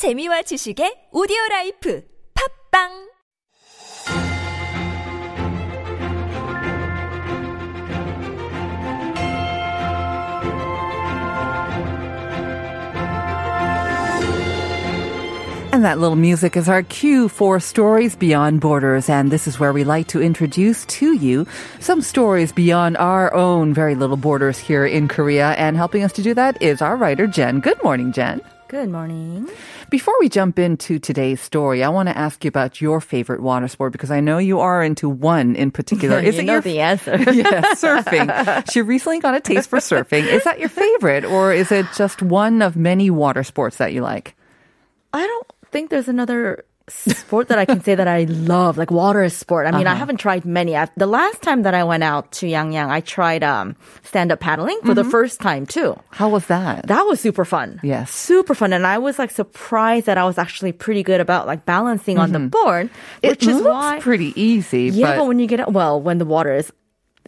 재미와 0.00 0.42
지식의 0.48 1.10
오디오 1.12 1.36
라이프 1.50 2.02
팝빵 2.72 3.10
And 15.72 15.84
that 15.84 15.98
little 15.98 16.16
music 16.16 16.56
is 16.56 16.68
our 16.68 16.82
cue 16.82 17.28
for 17.28 17.60
Stories 17.60 18.16
Beyond 18.16 18.60
Borders. 18.60 19.08
And 19.08 19.30
this 19.30 19.46
is 19.46 19.60
where 19.60 19.72
we 19.72 19.84
like 19.84 20.08
to 20.08 20.22
introduce 20.22 20.84
to 20.86 21.12
you 21.12 21.46
some 21.78 22.00
stories 22.00 22.52
beyond 22.52 22.96
our 22.96 23.32
own 23.34 23.72
very 23.72 23.94
little 23.94 24.16
borders 24.16 24.58
here 24.58 24.86
in 24.86 25.08
Korea. 25.08 25.50
And 25.50 25.76
helping 25.76 26.02
us 26.02 26.12
to 26.14 26.22
do 26.22 26.34
that 26.34 26.60
is 26.60 26.80
our 26.82 26.96
writer, 26.96 27.26
Jen. 27.26 27.60
Good 27.60 27.84
morning, 27.84 28.12
Jen. 28.12 28.40
Good 28.70 28.88
morning. 28.88 29.48
Before 29.90 30.14
we 30.20 30.28
jump 30.28 30.60
into 30.60 31.00
today's 31.00 31.40
story, 31.40 31.82
I 31.82 31.88
want 31.88 32.08
to 32.08 32.16
ask 32.16 32.44
you 32.44 32.48
about 32.48 32.80
your 32.80 33.00
favorite 33.00 33.42
water 33.42 33.66
sport 33.66 33.90
because 33.90 34.12
I 34.12 34.20
know 34.20 34.38
you 34.38 34.60
are 34.60 34.84
into 34.84 35.08
one 35.08 35.56
in 35.56 35.72
particular. 35.72 36.20
Is 36.20 36.36
you 36.36 36.42
it 36.42 36.44
know 36.44 36.52
your 36.54 36.62
the 36.62 36.78
answer? 36.78 37.16
yeah, 37.32 37.62
surfing. 37.74 38.70
She 38.70 38.82
recently 38.82 39.18
got 39.18 39.34
a 39.34 39.40
taste 39.40 39.68
for 39.68 39.80
surfing. 39.80 40.28
Is 40.28 40.44
that 40.44 40.60
your 40.60 40.68
favorite, 40.68 41.24
or 41.24 41.52
is 41.52 41.72
it 41.72 41.86
just 41.96 42.22
one 42.22 42.62
of 42.62 42.76
many 42.76 43.10
water 43.10 43.42
sports 43.42 43.78
that 43.78 43.92
you 43.92 44.00
like? 44.00 44.36
I 45.12 45.26
don't 45.26 45.46
think 45.72 45.90
there's 45.90 46.08
another 46.08 46.64
sport 46.94 47.48
that 47.48 47.58
I 47.58 47.64
can 47.64 47.82
say 47.82 47.94
that 47.94 48.08
I 48.08 48.24
love, 48.24 48.76
like 48.76 48.90
water 48.90 49.22
is 49.22 49.36
sport. 49.36 49.66
I 49.66 49.70
mean, 49.72 49.86
uh-huh. 49.86 49.94
I 49.94 49.98
haven't 49.98 50.18
tried 50.18 50.44
many. 50.44 50.76
I, 50.76 50.88
the 50.96 51.06
last 51.06 51.42
time 51.42 51.62
that 51.62 51.74
I 51.74 51.84
went 51.84 52.02
out 52.02 52.32
to 52.32 52.46
Yangyang, 52.46 52.88
I 52.88 53.00
tried 53.00 53.42
um, 53.42 53.76
stand 54.02 54.32
up 54.32 54.40
paddling 54.40 54.78
for 54.80 54.88
mm-hmm. 54.88 54.94
the 54.94 55.04
first 55.04 55.40
time 55.40 55.66
too. 55.66 55.98
How 56.10 56.28
was 56.28 56.46
that? 56.46 56.86
That 56.86 57.06
was 57.06 57.20
super 57.20 57.44
fun. 57.44 57.80
Yes. 57.82 58.10
Super 58.10 58.54
fun. 58.54 58.72
And 58.72 58.86
I 58.86 58.98
was 58.98 59.18
like 59.18 59.30
surprised 59.30 60.06
that 60.06 60.18
I 60.18 60.24
was 60.24 60.38
actually 60.38 60.72
pretty 60.72 61.02
good 61.02 61.20
about 61.20 61.46
like 61.46 61.64
balancing 61.64 62.16
mm-hmm. 62.16 62.22
on 62.22 62.32
the 62.32 62.38
mm-hmm. 62.38 62.48
board, 62.48 62.90
which 63.22 63.42
it 63.42 63.48
is 63.48 63.56
looks 63.56 63.66
why. 63.66 63.98
pretty 64.00 64.32
easy. 64.40 64.90
Yeah, 64.90 65.12
but... 65.12 65.18
but 65.18 65.26
when 65.28 65.38
you 65.38 65.46
get, 65.46 65.60
it, 65.60 65.68
well, 65.68 66.00
when 66.00 66.18
the 66.18 66.24
water 66.24 66.54
is 66.54 66.72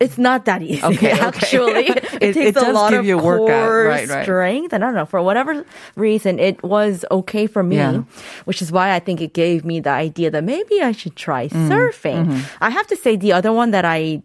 it's 0.03 0.19
not 0.19 0.45
that 0.47 0.63
easy. 0.63 0.83
Okay, 0.83 1.11
actually, 1.31 1.91
okay. 1.91 2.17
it, 2.17 2.23
it, 2.23 2.35
takes 2.35 2.57
it 2.57 2.69
a 2.69 2.73
lot 2.73 2.93
of 2.93 3.07
core 3.07 3.87
right, 3.87 4.09
right. 4.09 4.25
strength, 4.25 4.73
and 4.73 4.83
I 4.83 4.89
don't 4.89 4.97
know 4.97 5.07
for 5.07 5.23
whatever 5.23 5.65
reason, 5.95 6.39
it 6.39 6.63
was 6.63 7.05
okay 7.11 7.47
for 7.47 7.63
me, 7.63 7.77
yeah. 7.77 8.03
which 8.45 8.61
is 8.61 8.73
why 8.73 8.95
I 8.95 8.99
think 8.99 9.21
it 9.21 9.33
gave 9.33 9.65
me 9.65 9.81
the 9.81 9.91
idea 9.91 10.31
that 10.31 10.45
maybe 10.45 10.83
I 10.83 10.93
should 10.93 11.15
try 11.15 11.49
mm. 11.49 11.69
surfing. 11.69 12.27
Mm-hmm. 12.27 12.43
I 12.61 12.71
have 12.71 12.87
to 12.89 12.97
say, 12.97 13.17
the 13.17 13.33
other 13.33 13.53
one 13.53 13.71
that 13.71 13.85
I 13.85 14.23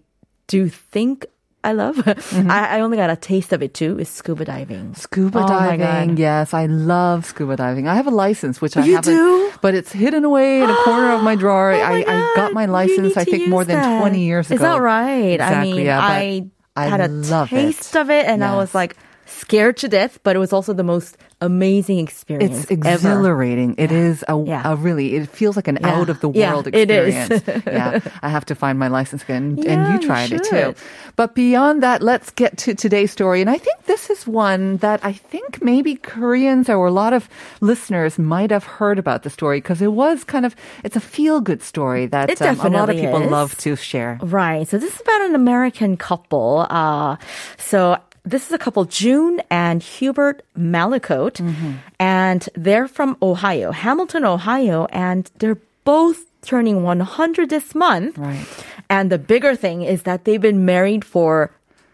do 0.48 0.70
think 0.70 1.26
I 1.68 1.74
love. 1.74 1.98
Mm-hmm. 1.98 2.50
I, 2.50 2.78
I, 2.78 2.80
only 2.80 2.96
got 2.96 3.10
a 3.10 3.18
taste 3.18 3.52
of 3.52 3.62
it 3.62 3.74
too. 3.74 4.00
Is 4.00 4.08
scuba 4.10 4.46
diving. 4.46 4.96
Scuba 4.96 5.44
oh 5.44 5.48
diving, 5.48 6.16
yes, 6.16 6.54
I 6.54 6.66
love 6.66 7.26
scuba 7.26 7.58
diving. 7.58 7.90
I 7.90 7.96
have 7.96 8.08
a 8.08 8.12
license, 8.12 8.62
which 8.62 8.78
I 8.78 8.86
you 8.86 8.96
haven't, 8.96 9.14
do? 9.14 9.52
but 9.62 9.76
it's 9.76 9.92
hidden 9.92 10.24
away 10.24 10.62
in 10.62 10.70
a 10.70 10.76
corner 10.84 11.12
of 11.12 11.24
my 11.24 11.36
drawer. 11.44 11.74
oh 11.74 11.78
my 11.78 11.84
I, 11.84 12.06
I, 12.08 12.34
got 12.36 12.54
my 12.54 12.68
license. 12.68 13.18
I 13.18 13.26
think 13.26 13.50
more 13.50 13.66
that. 13.66 13.82
than 13.82 14.00
twenty 14.00 14.24
years 14.24 14.48
ago. 14.48 14.56
Is 14.56 14.62
that 14.62 14.80
right? 14.80 15.36
Exactly, 15.36 15.72
I 15.72 15.76
mean, 15.76 15.86
yeah, 15.86 16.00
I, 16.00 16.46
I 16.78 16.88
had 16.88 17.02
a 17.02 17.48
taste 17.48 17.96
it. 17.96 18.00
of 18.00 18.10
it, 18.10 18.26
and 18.26 18.40
yes. 18.40 18.50
I 18.50 18.56
was 18.56 18.74
like 18.74 18.96
scared 19.26 19.76
to 19.78 19.90
death, 19.90 20.20
but 20.24 20.38
it 20.38 20.40
was 20.40 20.54
also 20.54 20.72
the 20.72 20.86
most 20.86 21.18
amazing 21.42 22.00
experience. 22.00 22.64
It's 22.64 22.72
exhilarating. 22.72 23.72
Ever. 23.78 23.82
It 23.82 23.92
yeah. 23.92 24.08
is 24.08 24.26
a, 24.28 24.44
yeah. 24.46 24.72
a, 24.72 24.76
really, 24.76 25.16
it 25.16 25.30
feels 25.30 25.56
like 25.56 25.68
an 25.68 25.78
yeah. 25.82 25.96
out 25.96 26.10
of 26.10 26.20
the 26.20 26.30
world 26.30 26.68
experience. 26.68 27.30
It 27.32 27.48
is. 27.48 27.64
yeah. 27.66 28.00
I 28.22 28.30
have 28.30 28.46
to 28.46 28.56
find 28.56 28.80
my 28.80 28.88
license 28.88 29.24
again. 29.24 29.58
Yeah, 29.58 29.72
and 29.72 30.02
you 30.02 30.08
tried 30.08 30.32
you 30.32 30.38
it 30.38 30.44
too. 30.46 30.76
But 31.16 31.36
beyond 31.36 31.84
that, 31.84 32.02
let's 32.02 32.32
get 32.32 32.58
to 32.60 32.76
today's 32.76 33.12
story. 33.12 33.42
And 33.42 33.50
I 33.50 33.58
think 33.58 33.86
this 33.86 34.10
is 34.10 34.26
one 34.26 34.78
that 34.78 35.00
I 35.04 35.14
think 35.14 35.62
maybe 35.62 35.96
Koreans 35.96 36.70
or 36.70 36.88
a 36.88 36.92
lot 36.92 37.14
of 37.14 37.30
listeners 37.62 38.18
might 38.18 38.52
have 38.52 38.64
heard 38.64 38.98
about 39.00 39.24
the 39.24 39.30
story 39.30 39.60
because 39.60 39.82
it 39.82 39.94
was 39.94 40.24
kind 40.24 40.46
of, 40.46 40.56
it's 40.84 40.96
a 40.96 41.02
feel 41.02 41.42
good 41.42 41.62
story 41.62 42.08
that 42.08 42.42
um, 42.42 42.60
a 42.60 42.70
lot 42.70 42.90
of 42.90 42.96
people 42.96 43.22
is. 43.22 43.32
love 43.32 43.58
to 43.60 43.76
share. 43.76 44.20
Right. 44.22 44.68
So 44.68 44.78
this 44.78 44.94
is 44.94 45.02
about 45.02 45.22
an 45.22 45.36
American 45.36 45.98
couple. 45.98 46.66
Uh, 46.70 47.18
so 47.58 47.98
this 48.28 48.48
is 48.48 48.52
a 48.52 48.58
couple, 48.58 48.86
June 48.86 49.42
and 49.50 49.82
Hubert 49.82 50.44
Malicoat, 50.58 51.36
mm-hmm. 51.40 51.74
and 52.00 52.48
they're 52.56 52.88
from 52.88 53.18
Ohio, 53.22 53.72
Hamilton, 53.72 54.26
Ohio, 54.26 54.88
and 54.92 55.32
they're 55.40 55.58
both 55.86 56.26
turning 56.42 56.84
100 56.84 57.50
this 57.50 57.74
month. 57.74 58.18
Right. 58.18 58.46
And 58.90 59.12
the 59.12 59.18
bigger 59.18 59.56
thing 59.56 59.82
is 59.84 60.04
that 60.04 60.26
they've 60.26 60.42
been 60.42 60.66
married 60.66 61.04
for 61.04 61.52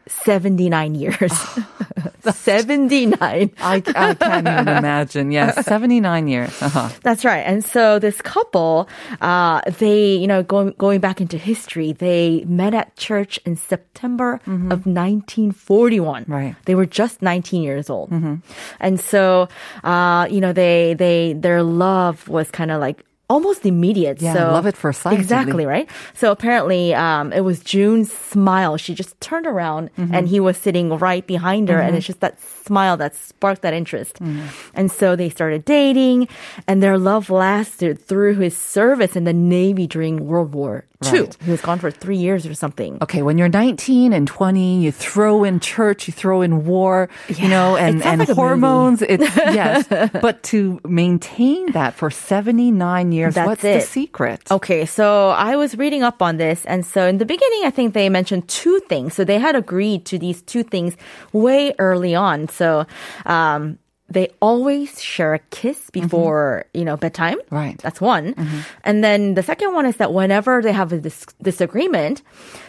79 0.07 0.95
years. 0.95 1.33
79. 2.31 3.51
I, 3.59 3.75
I 3.75 3.79
can't 3.81 4.47
even 4.47 4.67
imagine. 4.67 5.31
Yes, 5.31 5.65
79 5.65 6.27
years. 6.27 6.61
Uh-huh. 6.61 6.89
That's 7.01 7.25
right. 7.25 7.41
And 7.41 7.63
so 7.63 7.99
this 7.99 8.21
couple, 8.21 8.87
uh, 9.21 9.61
they, 9.77 10.15
you 10.15 10.27
know, 10.27 10.43
going, 10.43 10.73
going 10.77 10.99
back 10.99 11.19
into 11.19 11.37
history, 11.37 11.91
they 11.93 12.43
met 12.47 12.73
at 12.73 12.95
church 12.95 13.39
in 13.45 13.55
September 13.55 14.39
mm-hmm. 14.45 14.71
of 14.71 14.85
1941. 14.85 16.25
Right. 16.27 16.55
They 16.65 16.75
were 16.75 16.85
just 16.85 17.21
19 17.21 17.61
years 17.63 17.89
old. 17.89 18.11
Mm-hmm. 18.11 18.35
And 18.79 18.99
so, 18.99 19.49
uh, 19.83 20.27
you 20.29 20.41
know, 20.41 20.53
they, 20.53 20.93
they, 20.93 21.33
their 21.33 21.63
love 21.63 22.27
was 22.27 22.49
kind 22.51 22.71
of 22.71 22.79
like 22.79 23.05
almost 23.29 23.65
immediate. 23.65 24.21
Yeah, 24.21 24.33
so 24.33 24.51
love 24.51 24.65
it 24.65 24.77
for 24.77 24.93
sight. 24.93 25.19
Exactly, 25.19 25.65
right? 25.65 25.89
So 26.13 26.31
apparently, 26.31 26.93
um, 26.93 27.33
it 27.33 27.41
was 27.41 27.59
June's 27.61 28.11
smile. 28.11 28.77
She 28.77 28.93
just 28.93 29.19
turned 29.21 29.47
around 29.47 29.89
mm-hmm. 29.97 30.13
and 30.13 30.27
he 30.27 30.39
was 30.39 30.57
sitting 30.57 30.97
right 30.97 31.25
behind 31.25 31.69
her. 31.69 31.75
Mm-hmm. 31.75 31.87
And 31.87 31.95
it's 31.97 32.05
just 32.05 32.19
that 32.19 32.39
smile 32.63 32.97
that 32.97 33.15
sparked 33.15 33.61
that 33.61 33.73
interest. 33.73 34.15
Mm-hmm. 34.15 34.47
And 34.73 34.91
so 34.91 35.15
they 35.15 35.29
started 35.29 35.65
dating 35.65 36.27
and 36.67 36.81
their 36.81 36.97
love 36.97 37.29
lasted 37.29 37.99
through 37.99 38.35
his 38.35 38.55
service 38.55 39.15
in 39.15 39.23
the 39.23 39.33
Navy 39.33 39.87
during 39.87 40.27
World 40.27 40.53
War 40.53 40.85
II. 41.11 41.21
Right. 41.21 41.37
He 41.43 41.51
was 41.51 41.61
gone 41.61 41.79
for 41.79 41.91
three 41.91 42.17
years 42.17 42.45
or 42.45 42.53
something. 42.53 42.97
Okay, 43.01 43.21
when 43.21 43.37
you're 43.37 43.49
19 43.49 44.13
and 44.13 44.27
20, 44.27 44.81
you 44.81 44.91
throw 44.91 45.43
in 45.43 45.59
church, 45.59 46.07
you 46.07 46.13
throw 46.13 46.41
in 46.41 46.65
war, 46.65 47.09
yeah, 47.27 47.35
you 47.35 47.49
know, 47.49 47.75
and, 47.75 48.03
and 48.03 48.19
like 48.19 48.29
hormones. 48.29 49.01
It's, 49.01 49.23
yes. 49.37 49.87
But 49.87 50.43
to 50.43 50.79
maintain 50.85 51.71
that 51.73 51.93
for 51.95 52.09
79 52.09 53.11
years, 53.11 53.35
That's 53.35 53.47
what's 53.47 53.63
it. 53.63 53.81
the 53.81 53.85
secret? 53.85 54.51
Okay, 54.51 54.85
so 54.85 55.29
I 55.29 55.55
was 55.55 55.77
reading 55.77 56.03
up 56.03 56.21
on 56.21 56.37
this. 56.37 56.65
And 56.65 56.85
so 56.85 57.05
in 57.07 57.17
the 57.17 57.25
beginning, 57.25 57.63
I 57.65 57.69
think 57.69 57.93
they 57.93 58.09
mentioned 58.09 58.47
two 58.47 58.79
things. 58.87 59.13
So 59.13 59.23
they 59.23 59.39
had 59.39 59.55
agreed 59.55 60.05
to 60.05 60.19
these 60.19 60.41
two 60.41 60.63
things 60.63 60.95
way 61.31 61.73
early 61.79 62.15
on. 62.15 62.47
So, 62.53 62.85
um, 63.25 63.79
they 64.09 64.29
always 64.41 65.01
share 65.01 65.33
a 65.33 65.39
kiss 65.49 65.89
before 65.89 66.65
mm-hmm. 66.67 66.77
you 66.77 66.85
know 66.85 66.97
bedtime. 66.97 67.39
Right. 67.49 67.77
That's 67.79 67.99
one. 67.99 68.35
Mm-hmm. 68.35 68.59
And 68.83 69.03
then 69.03 69.33
the 69.33 69.43
second 69.43 69.73
one 69.73 69.85
is 69.85 69.97
that 69.97 70.13
whenever 70.13 70.61
they 70.61 70.71
have 70.71 70.93
a 70.93 70.99
dis- 70.99 71.25
disagreement, 71.41 72.21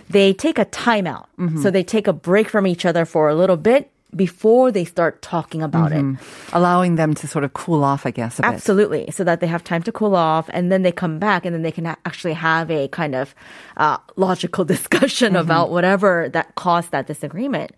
they 0.08 0.32
take 0.32 0.58
a 0.58 0.64
timeout. 0.64 1.26
Mm-hmm. 1.38 1.62
So 1.62 1.70
they 1.70 1.84
take 1.84 2.06
a 2.06 2.12
break 2.12 2.48
from 2.48 2.66
each 2.66 2.86
other 2.86 3.04
for 3.04 3.28
a 3.28 3.34
little 3.34 3.58
bit 3.58 3.90
before 4.14 4.70
they 4.70 4.84
start 4.84 5.22
talking 5.22 5.62
about 5.62 5.92
it. 5.92 6.02
Mm-hmm. 6.02 6.56
Allowing 6.56 6.94
them 6.94 7.14
to 7.14 7.26
sort 7.26 7.44
of 7.44 7.52
cool 7.52 7.82
off, 7.82 8.06
I 8.06 8.10
guess. 8.10 8.40
Absolutely. 8.40 9.10
So 9.10 9.24
that 9.24 9.40
they 9.40 9.46
have 9.46 9.64
time 9.64 9.82
to 9.82 9.92
cool 9.92 10.14
off 10.14 10.48
and 10.52 10.70
then 10.70 10.82
they 10.82 10.92
come 10.92 11.18
back 11.18 11.44
and 11.44 11.54
then 11.54 11.62
they 11.62 11.72
can 11.72 11.86
actually 11.86 12.34
have 12.34 12.70
a 12.70 12.88
kind 12.88 13.14
of 13.14 13.34
uh, 13.76 13.98
logical 14.16 14.64
discussion 14.74 15.34
mm-hmm. 15.34 15.42
about 15.42 15.70
whatever 15.70 16.28
that 16.30 16.54
caused 16.54 16.92
that 16.92 17.06
disagreement. 17.06 17.72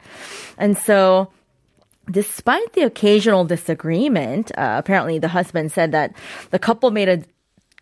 And 0.58 0.76
so, 0.76 1.32
despite 2.10 2.72
the 2.72 2.82
occasional 2.82 3.44
disagreement, 3.44 4.50
uh, 4.56 4.76
apparently 4.78 5.18
the 5.18 5.28
husband 5.28 5.72
said 5.72 5.92
that 5.92 6.14
the 6.50 6.58
couple 6.58 6.90
made 6.90 7.08
a 7.08 7.22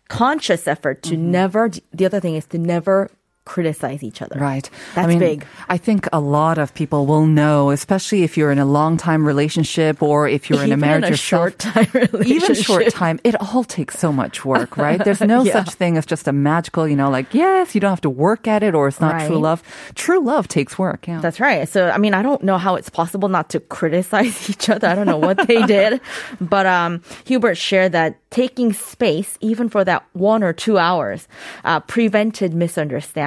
conscious 0.07 0.67
effort 0.67 1.03
to 1.03 1.15
mm-hmm. 1.15 1.31
never, 1.31 1.69
the 1.93 2.05
other 2.05 2.19
thing 2.19 2.35
is 2.35 2.45
to 2.47 2.57
never 2.57 3.09
criticize 3.45 4.03
each 4.03 4.21
other. 4.21 4.39
Right. 4.39 4.67
That's 4.95 5.05
I 5.05 5.07
mean, 5.07 5.19
big. 5.19 5.45
I 5.69 5.77
think 5.77 6.07
a 6.11 6.19
lot 6.19 6.57
of 6.57 6.73
people 6.73 7.05
will 7.05 7.27
know, 7.27 7.69
especially 7.69 8.23
if 8.23 8.37
you're 8.37 8.51
in 8.51 8.57
a 8.57 8.65
long 8.65 8.97
time 8.97 9.25
relationship 9.25 10.01
or 10.01 10.27
if 10.27 10.49
you're 10.49 10.63
in 10.63 10.71
a 10.71 10.77
marriage 10.77 11.05
in 11.05 11.13
a 11.13 11.17
short 11.17 11.59
time. 11.59 11.87
Even 12.25 12.55
short 12.55 12.89
time, 12.89 13.19
it 13.23 13.39
all 13.39 13.63
takes 13.63 13.99
so 13.99 14.11
much 14.11 14.43
work, 14.43 14.77
right? 14.77 15.03
There's 15.03 15.21
no 15.21 15.43
yeah. 15.45 15.53
such 15.63 15.75
thing 15.75 15.95
as 15.97 16.05
just 16.05 16.27
a 16.27 16.33
magical, 16.33 16.87
you 16.87 16.95
know, 16.95 17.09
like, 17.09 17.33
yes, 17.33 17.75
you 17.75 17.81
don't 17.81 17.91
have 17.91 18.01
to 18.01 18.09
work 18.09 18.47
at 18.47 18.63
it 18.63 18.73
or 18.73 18.87
it's 18.87 18.99
not 18.99 19.13
right. 19.13 19.27
true 19.27 19.37
love. 19.37 19.61
True 19.93 20.19
love 20.19 20.47
takes 20.47 20.79
work. 20.79 21.07
Yeah. 21.07 21.21
That's 21.21 21.39
right. 21.39 21.69
So, 21.69 21.89
I 21.89 21.99
mean, 21.99 22.15
I 22.15 22.23
don't 22.23 22.41
know 22.43 22.57
how 22.57 22.75
it's 22.75 22.89
possible 22.89 23.29
not 23.29 23.49
to 23.49 23.59
criticize 23.59 24.49
each 24.49 24.69
other. 24.69 24.87
I 24.87 24.95
don't 24.95 25.07
know 25.07 25.17
what 25.17 25.47
they 25.47 25.61
did, 25.67 26.01
but, 26.41 26.65
um, 26.65 27.03
Hubert 27.25 27.55
shared 27.55 27.91
that 27.91 28.17
taking 28.31 28.73
space, 28.73 29.37
even 29.39 29.69
for 29.69 29.85
that 29.85 30.03
one 30.13 30.43
or 30.43 30.51
two 30.51 30.77
hours, 30.77 31.27
uh, 31.63 31.79
prevented 31.79 32.53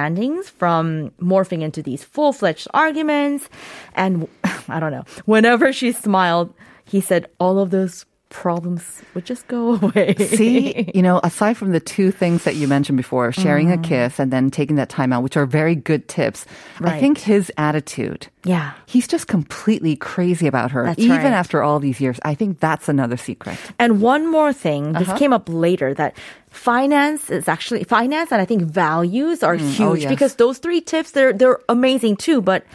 misunderstandings 0.09 0.49
from 0.49 1.11
morphing 1.21 1.61
into 1.61 1.81
these 1.81 2.03
full 2.03 2.33
fledged 2.33 2.67
arguments. 2.73 3.49
And 3.95 4.27
I 4.69 4.79
don't 4.79 4.91
know, 4.91 5.03
whenever 5.25 5.73
she 5.73 5.91
smiled, 5.91 6.53
he 6.85 7.01
said 7.01 7.27
all 7.39 7.59
of 7.59 7.71
those 7.71 8.05
problems 8.29 9.01
would 9.15 9.25
just 9.25 9.47
go 9.47 9.73
away. 9.81 10.13
See, 10.15 10.91
you 10.93 11.01
know, 11.01 11.19
aside 11.23 11.57
from 11.57 11.71
the 11.71 11.79
two 11.79 12.11
things 12.11 12.43
that 12.43 12.55
you 12.55 12.67
mentioned 12.67 12.97
before, 12.97 13.31
sharing 13.31 13.69
mm. 13.69 13.73
a 13.73 13.77
kiss 13.81 14.19
and 14.19 14.31
then 14.31 14.51
taking 14.51 14.75
that 14.75 14.87
time 14.89 15.11
out, 15.11 15.23
which 15.23 15.35
are 15.35 15.47
very 15.47 15.73
good 15.73 16.07
tips, 16.07 16.45
right. 16.79 16.93
I 16.93 16.99
think 16.99 17.17
his 17.17 17.51
attitude 17.57 18.27
Yeah. 18.43 18.73
He's 18.85 19.07
just 19.07 19.27
completely 19.27 19.95
crazy 19.95 20.45
about 20.45 20.71
her, 20.71 20.85
That's 20.85 20.99
even 20.99 21.17
right. 21.17 21.25
after 21.33 21.63
all 21.63 21.79
these 21.79 21.99
years. 21.99 22.19
I 22.23 22.35
think 22.35 22.59
that's 22.59 22.87
another 22.87 23.17
secret. 23.17 23.57
And 23.79 23.99
one 23.99 24.29
more 24.29 24.53
thing, 24.53 24.95
Uh-huh. 24.95 25.05
this 25.05 25.19
came 25.19 25.33
up 25.33 25.49
later 25.49 25.95
that 25.95 26.15
finance 26.51 27.29
is 27.29 27.47
actually 27.47 27.83
finance 27.83 28.31
and 28.31 28.41
I 28.41 28.45
think 28.45 28.63
values 28.63 29.43
are 29.43 29.55
huge 29.55 29.79
Oh, 29.79 29.93
yes. 29.93 30.09
because 30.09 30.35
those 30.35 30.57
three 30.57 30.81
tips 30.81 31.11
they're 31.11 31.33
they're 31.33 31.59
amazing 31.69 32.17
too. 32.17 32.41
But 32.41 32.65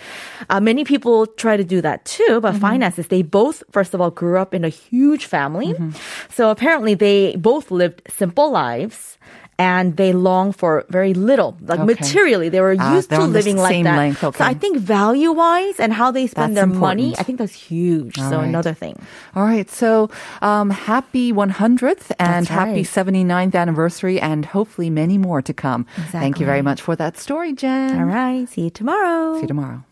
uh, 0.48 0.60
many 0.60 0.84
people 0.84 1.26
try 1.26 1.56
to 1.56 1.64
do 1.64 1.80
that 1.82 2.04
too. 2.04 2.40
But 2.40 2.54
Mm-hmm. 2.54 2.60
finances, 2.60 3.08
they 3.08 3.22
both 3.22 3.62
first 3.72 3.94
of 3.94 4.00
all 4.00 4.10
grew 4.10 4.38
up 4.38 4.54
in 4.54 4.64
a 4.64 4.68
huge 4.70 5.26
family, 5.26 5.72
Mm-hmm. 5.74 5.90
so 6.32 6.50
apparently 6.50 6.94
they 6.94 7.36
both 7.36 7.70
lived 7.70 8.02
simple 8.08 8.50
lives. 8.50 9.18
And 9.58 9.96
they 9.96 10.12
long 10.12 10.50
for 10.52 10.84
very 10.90 11.14
little, 11.14 11.56
like 11.62 11.78
Okay. 11.78 11.86
materially. 11.94 12.48
They 12.48 12.60
were 12.60 12.74
Ah, 12.78 12.94
used 12.96 13.08
they're 13.10 13.20
to 13.20 13.26
living 13.26 13.56
like 13.56 13.84
that. 13.84 13.96
length, 13.96 14.18
So 14.20 14.32
I 14.40 14.52
think 14.54 14.78
value-wise 14.78 15.78
and 15.78 15.92
how 15.92 16.10
they 16.10 16.26
spend 16.26 16.56
That's 16.56 16.66
their 16.66 16.80
money. 16.80 17.14
I 17.18 17.22
think 17.22 17.38
that's 17.38 17.52
huge. 17.54 18.18
All 18.18 18.30
so 18.30 18.36
right. 18.38 18.48
another 18.48 18.74
thing. 18.74 18.98
All 19.36 19.44
right. 19.44 19.70
So 19.70 20.10
um, 20.42 20.70
happy 20.70 21.32
100th 21.32 22.10
and 22.18 22.46
That's 22.46 22.48
happy 22.48 22.82
right. 22.82 22.86
79th 23.06 23.54
anniversary, 23.54 24.20
and 24.20 24.44
hopefully 24.46 24.90
many 24.90 25.18
more 25.18 25.40
to 25.42 25.54
come. 25.54 25.86
Thank 26.10 26.40
you 26.40 26.46
very 26.46 26.62
much 26.62 26.82
for 26.82 26.96
that 26.96 27.16
story, 27.16 27.52
Jen. 27.52 27.94
All 28.00 28.06
right. 28.06 28.48
See 28.48 28.62
you 28.62 28.70
tomorrow. 28.70 29.34
See 29.34 29.42
you 29.42 29.48
tomorrow. 29.54 29.84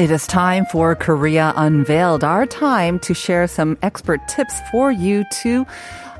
It 0.00 0.10
is 0.10 0.26
time 0.26 0.64
for 0.64 0.94
Korea 0.94 1.52
Unveiled, 1.56 2.24
our 2.24 2.46
time 2.46 2.98
to 3.00 3.12
share 3.12 3.46
some 3.46 3.76
expert 3.82 4.26
tips 4.28 4.54
for 4.72 4.90
you 4.90 5.24
to 5.42 5.66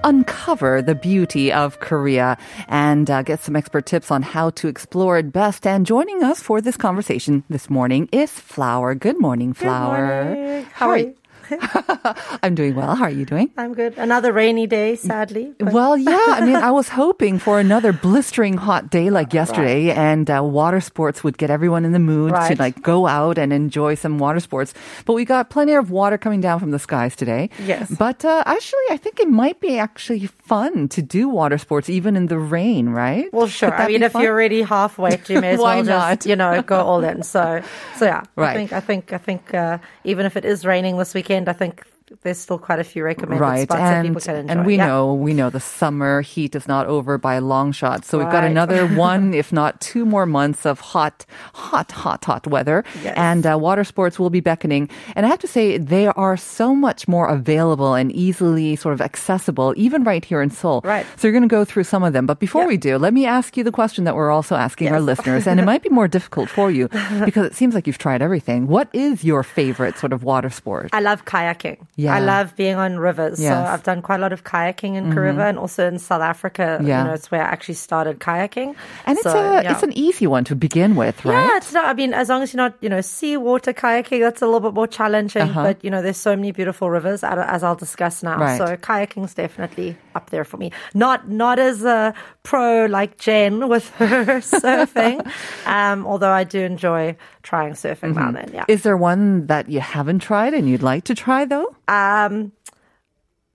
uncover 0.04 0.82
the 0.82 0.94
beauty 0.94 1.50
of 1.50 1.80
Korea 1.80 2.36
and 2.68 3.10
uh, 3.10 3.22
get 3.22 3.40
some 3.40 3.56
expert 3.56 3.86
tips 3.86 4.10
on 4.10 4.20
how 4.20 4.50
to 4.50 4.68
explore 4.68 5.16
it 5.16 5.32
best. 5.32 5.66
And 5.66 5.86
joining 5.86 6.22
us 6.22 6.42
for 6.42 6.60
this 6.60 6.76
conversation 6.76 7.42
this 7.48 7.70
morning 7.70 8.10
is 8.12 8.30
Flower. 8.30 8.94
Good 8.94 9.18
morning, 9.18 9.54
Flower. 9.54 10.24
morning. 10.26 10.66
How 10.74 10.90
are 10.90 10.98
you? 10.98 11.16
I'm 12.43 12.55
doing 12.55 12.75
well. 12.75 12.94
How 12.94 13.05
are 13.05 13.11
you 13.11 13.25
doing? 13.25 13.50
I'm 13.56 13.75
good. 13.75 13.97
Another 13.99 14.32
rainy 14.32 14.67
day, 14.67 14.97
sadly. 14.97 15.52
but- 15.58 15.73
Well, 15.73 15.97
yeah. 16.11 16.26
I 16.29 16.41
mean, 16.44 16.56
I 16.56 16.70
was 16.70 16.88
hoping 16.88 17.38
for 17.38 17.58
another 17.61 17.93
blistering 17.93 18.56
hot 18.56 18.91
day 18.91 19.11
like 19.11 19.32
yesterday, 19.35 19.91
and 19.91 20.31
uh, 20.31 20.43
water 20.43 20.81
sports 20.81 21.23
would 21.25 21.38
get 21.38 21.50
everyone 21.50 21.85
in 21.85 21.93
the 21.93 21.99
mood 21.99 22.32
to 22.32 22.56
like 22.58 22.82
go 22.82 23.06
out 23.06 23.38
and 23.38 23.52
enjoy 23.52 23.94
some 23.94 24.19
water 24.19 24.41
sports. 24.41 24.75
But 25.05 25.14
we 25.14 25.25
got 25.25 25.50
plenty 25.50 25.75
of 25.75 25.91
water 25.91 26.19
coming 26.19 26.41
down 26.41 26.61
from 26.61 26.70
the 26.70 26.79
skies 26.79 27.14
today. 27.17 27.50
Yes. 27.64 27.91
But 27.91 28.25
uh, 28.25 28.43
actually, 28.47 28.87
I 28.91 28.97
think 28.97 29.20
it 29.20 29.29
might 29.29 29.61
be 29.61 29.79
actually 29.79 30.29
fun 30.50 30.88
to 30.88 31.00
do 31.00 31.29
water 31.29 31.58
sports 31.58 31.88
even 31.88 32.17
in 32.17 32.26
the 32.26 32.37
rain, 32.37 32.88
right? 32.88 33.32
well, 33.32 33.47
sure. 33.47 33.73
I 33.73 33.87
mean, 33.87 34.02
if 34.02 34.12
fun? 34.12 34.23
you're 34.23 34.32
already 34.32 34.62
half 34.62 34.99
wet, 34.99 35.31
you 35.31 35.41
may 35.41 35.50
as 35.50 35.61
well 35.61 35.85
just, 35.85 36.26
you 36.26 36.35
know, 36.35 36.61
go 36.62 36.81
all 36.82 37.05
in. 37.05 37.23
So, 37.23 37.62
so 37.97 38.05
yeah. 38.05 38.25
Right. 38.35 38.50
I 38.50 38.55
think, 38.55 38.73
I 38.73 38.81
think, 38.81 39.12
I 39.12 39.19
think, 39.19 39.55
uh, 39.55 39.79
even 40.02 40.26
if 40.26 40.37
it 40.37 40.44
is 40.44 40.67
raining 40.67 40.99
this 40.99 41.14
weekend, 41.14 41.49
I 41.49 41.52
think 41.52 41.87
there's 42.22 42.38
still 42.38 42.58
quite 42.58 42.78
a 42.80 42.84
few 42.84 43.04
recommended 43.04 43.40
right 43.40 43.62
spots 43.62 43.80
that 43.80 43.94
and 44.04 44.08
people 44.08 44.20
can 44.20 44.36
enjoy. 44.36 44.50
and 44.52 44.66
we 44.66 44.76
Yeah. 44.76 44.86
know 44.86 45.14
we 45.14 45.32
know 45.32 45.48
the 45.48 45.60
summer 45.60 46.20
heat 46.22 46.54
is 46.56 46.66
not 46.66 46.86
over 46.86 47.18
by 47.18 47.34
a 47.34 47.40
long 47.40 47.70
shot 47.72 48.04
so 48.04 48.18
we've 48.18 48.30
got 48.30 48.42
another 48.44 48.86
one 49.10 49.32
if 49.32 49.52
not 49.52 49.80
two 49.80 50.04
more 50.04 50.26
months 50.26 50.66
of 50.66 50.80
hot 50.80 51.24
hot 51.54 51.92
hot 51.92 52.24
hot 52.24 52.46
weather 52.46 52.84
Yes. 53.04 53.14
and 53.16 53.46
uh, 53.46 53.56
water 53.58 53.84
sports 53.84 54.18
will 54.18 54.28
be 54.30 54.40
beckoning 54.40 54.90
and 55.14 55.24
i 55.24 55.28
have 55.28 55.38
to 55.38 55.46
say 55.46 55.78
they 55.78 56.08
are 56.08 56.36
so 56.36 56.74
much 56.74 57.06
more 57.06 57.26
available 57.28 57.94
and 57.94 58.10
easily 58.12 58.74
sort 58.76 58.92
of 58.94 59.00
accessible 59.00 59.72
even 59.76 60.02
right 60.04 60.24
here 60.24 60.42
in 60.42 60.50
seoul 60.50 60.80
Right. 60.84 61.06
so 61.16 61.28
you're 61.28 61.32
going 61.32 61.48
to 61.48 61.56
go 61.60 61.64
through 61.64 61.84
some 61.84 62.02
of 62.02 62.12
them 62.12 62.26
but 62.26 62.40
before 62.40 62.62
Yeah. 62.62 62.68
we 62.68 62.76
do 62.76 62.98
let 62.98 63.14
me 63.14 63.24
ask 63.24 63.56
you 63.56 63.62
the 63.64 63.72
question 63.72 64.04
that 64.04 64.16
we're 64.16 64.30
also 64.30 64.56
asking 64.56 64.88
our 64.88 65.00
listeners 65.00 65.46
and 65.46 65.60
it 65.60 65.64
might 65.64 65.82
be 65.82 65.88
more 65.90 66.08
difficult 66.08 66.48
for 66.50 66.70
you 66.72 66.88
because 67.24 67.46
it 67.46 67.54
seems 67.54 67.74
like 67.74 67.86
you've 67.86 67.98
tried 67.98 68.20
everything 68.20 68.66
what 68.66 68.88
is 68.92 69.22
your 69.22 69.42
favorite 69.42 69.96
sort 69.96 70.12
of 70.12 70.24
water 70.24 70.50
sport 70.50 70.88
I 70.92 71.00
love 71.00 71.24
kayaking. 71.24 71.78
Yeah. 72.00 72.14
I 72.14 72.20
love 72.20 72.56
being 72.56 72.76
on 72.76 72.99
rivers. 72.99 73.41
Yes. 73.41 73.52
So 73.52 73.73
I've 73.73 73.82
done 73.82 74.00
quite 74.00 74.17
a 74.17 74.23
lot 74.23 74.32
of 74.32 74.44
kayaking 74.44 74.97
in 74.97 75.12
Kariba 75.12 75.49
and 75.49 75.58
also 75.58 75.87
in 75.87 75.99
South 75.99 76.23
Africa. 76.23 76.81
Yeah. 76.82 77.02
You 77.02 77.08
know, 77.08 77.14
it's 77.14 77.31
where 77.31 77.43
I 77.43 77.44
actually 77.44 77.75
started 77.75 78.20
kayaking. 78.20 78.75
and 79.05 79.19
it's 79.19 79.26
a 79.26 79.61
yeah. 79.62 79.73
it's 79.73 79.82
an 79.82 79.93
easy 79.93 80.26
one 80.26 80.44
to 80.44 80.56
begin 80.56 80.97
with 80.97 81.25
right 81.25 81.47
Yeah, 81.47 81.56
it's 81.56 81.73
not. 81.73 81.85
I 81.85 81.94
mean, 81.94 82.14
as 82.14 82.29
long 82.29 82.43
as 82.43 82.52
you're 82.52 82.62
not, 82.62 82.75
you 82.81 82.88
know, 82.88 83.00
seawater 83.00 83.73
kayaking, 83.73 84.20
that's 84.20 84.41
a 84.41 84.47
little 84.47 84.61
bit 84.61 84.75
more 84.75 84.87
challenging. 84.87 85.43
Uh-huh. 85.43 85.62
But 85.62 85.85
you 85.85 85.91
know, 85.91 86.00
there's 86.00 86.17
so 86.17 86.35
many 86.35 86.52
beautiful 86.52 86.91
rivers, 86.91 87.23
as 87.23 87.62
I'll 87.62 87.76
discuss 87.76 88.23
now. 88.23 88.38
Right. 88.38 88.56
So 88.56 88.76
kayaking's 88.76 89.35
definitely 89.35 89.97
up 90.14 90.31
there 90.31 90.44
for 90.44 90.56
me. 90.56 90.73
Not 90.94 91.29
not 91.29 91.58
as 91.58 91.85
a 91.85 92.14
pro 92.43 92.87
like 92.87 93.19
Jen 93.19 93.69
with 93.69 93.88
her 94.00 94.41
surfing, 94.41 95.20
um, 95.67 96.06
although 96.06 96.32
I 96.32 96.44
do 96.44 96.61
enjoy 96.61 97.17
trying 97.43 97.73
surfing 97.75 98.14
now 98.14 98.29
and 98.29 98.37
then. 98.37 98.50
Yeah. 98.52 98.64
Is 98.69 98.82
there 98.82 98.97
one 98.97 99.47
that 99.47 99.69
you 99.69 99.81
haven't 99.81 100.20
tried 100.20 100.55
and 100.55 100.69
you'd 100.69 100.82
like 100.82 101.05
to 101.05 101.14
try 101.14 101.44
though? 101.44 101.75
Um, 101.90 102.52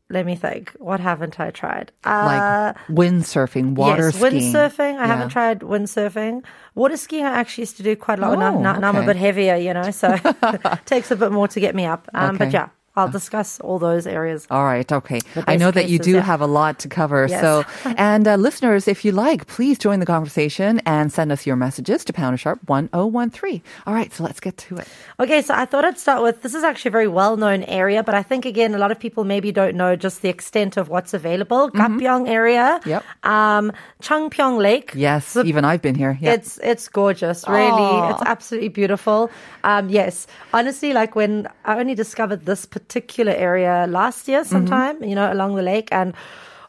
let 0.09 0.25
me 0.25 0.35
think. 0.35 0.71
What 0.77 0.99
haven't 0.99 1.39
I 1.39 1.49
tried? 1.49 1.91
Uh, 2.03 2.25
Like 2.25 2.77
windsurfing, 2.89 3.73
water 3.73 4.03
yes, 4.05 4.15
skiing. 4.15 4.33
windsurfing. 4.33 4.93
I 4.97 5.01
Yeah. 5.01 5.07
haven't 5.07 5.29
tried 5.29 5.59
windsurfing. 5.61 6.43
Water 6.75 6.97
skiing, 6.97 7.25
I 7.25 7.31
actually 7.39 7.63
used 7.63 7.77
to 7.77 7.83
do 7.83 7.95
quite 7.95 8.19
a 8.19 8.21
lot. 8.21 8.37
now, 8.37 8.55
Oh, 8.75 8.79
now 8.79 8.89
I'm 8.89 8.97
a 8.97 9.05
bit 9.05 9.15
heavier, 9.15 9.55
you 9.55 9.73
know, 9.73 9.89
so 9.91 10.13
it 10.23 10.61
takes 10.85 11.09
a 11.09 11.15
bit 11.15 11.31
more 11.31 11.47
to 11.47 11.59
get 11.59 11.73
me 11.73 11.85
up. 11.85 12.07
Um, 12.13 12.37
But 12.37 12.51
yeah, 12.51 12.67
I'll 12.95 13.09
discuss 13.09 13.59
all 13.59 13.79
those 13.79 14.07
areas. 14.07 14.47
All 14.49 14.63
right, 14.63 14.89
okay. 14.91 15.19
I 15.47 15.55
know 15.57 15.71
that 15.71 15.89
you 15.89 15.99
do 15.99 16.13
yeah. 16.13 16.21
have 16.21 16.41
a 16.41 16.47
lot 16.47 16.79
to 16.79 16.87
cover. 16.87 17.27
Yes. 17.29 17.41
So, 17.41 17.63
and 17.97 18.27
uh, 18.27 18.35
listeners, 18.35 18.87
if 18.87 19.03
you 19.03 19.11
like, 19.11 19.47
please 19.47 19.77
join 19.77 19.99
the 19.99 20.05
conversation 20.05 20.81
and 20.85 21.11
send 21.11 21.31
us 21.31 21.45
your 21.45 21.55
messages 21.55 22.05
to 22.05 22.13
Pounder 22.13 22.37
Sharp 22.37 22.59
1013. 22.67 23.61
All 23.85 23.93
right, 23.93 24.13
so 24.13 24.23
let's 24.23 24.39
get 24.39 24.57
to 24.57 24.77
it. 24.77 24.87
Okay, 25.19 25.41
so 25.41 25.53
I 25.53 25.65
thought 25.65 25.83
I'd 25.85 25.97
start 25.99 26.23
with 26.23 26.41
this 26.41 26.53
is 26.55 26.63
actually 26.63 26.89
a 26.89 26.91
very 26.93 27.07
well 27.07 27.35
known 27.37 27.63
area, 27.63 28.01
but 28.03 28.15
I 28.15 28.23
think 28.23 28.45
again 28.45 28.73
a 28.73 28.77
lot 28.77 28.91
of 28.91 28.99
people 28.99 29.23
maybe 29.25 29.51
don't 29.51 29.75
know 29.75 29.95
just 29.95 30.21
the 30.21 30.29
extent 30.29 30.77
of 30.77 30.87
what's 30.89 31.13
available. 31.13 31.69
Gapyeong 31.71 32.29
area, 32.29 32.79
Mm-hmm. 32.85 32.89
Yep. 32.89 33.03
um, 33.23 33.71
Cheongpyeong 34.01 34.57
Lake. 34.57 34.91
Yes, 34.95 35.27
So 35.27 35.43
even 35.43 35.65
I've 35.65 35.81
been 35.81 35.95
here. 35.95 36.17
Yeah. 36.21 36.33
It's 36.33 36.59
it's 36.63 36.87
gorgeous, 36.87 37.45
really. 37.47 37.71
Aw. 37.71 38.11
It's 38.11 38.23
absolutely 38.25 38.69
beautiful. 38.69 39.29
Um, 39.63 39.89
yes, 39.89 40.27
honestly, 40.53 40.93
like 40.93 41.15
when 41.15 41.47
I 41.65 41.79
only 41.79 41.95
discovered 41.95 42.45
this 42.45 42.65
particular 42.65 42.84
area 42.89 43.85
last 43.89 44.27
year, 44.27 44.41
Mm-hmm. 44.41 44.49
sometime, 44.49 45.03
you 45.03 45.15
know, 45.15 45.31
along 45.31 45.55
the 45.55 45.61
lake, 45.61 45.89
and 45.91 46.13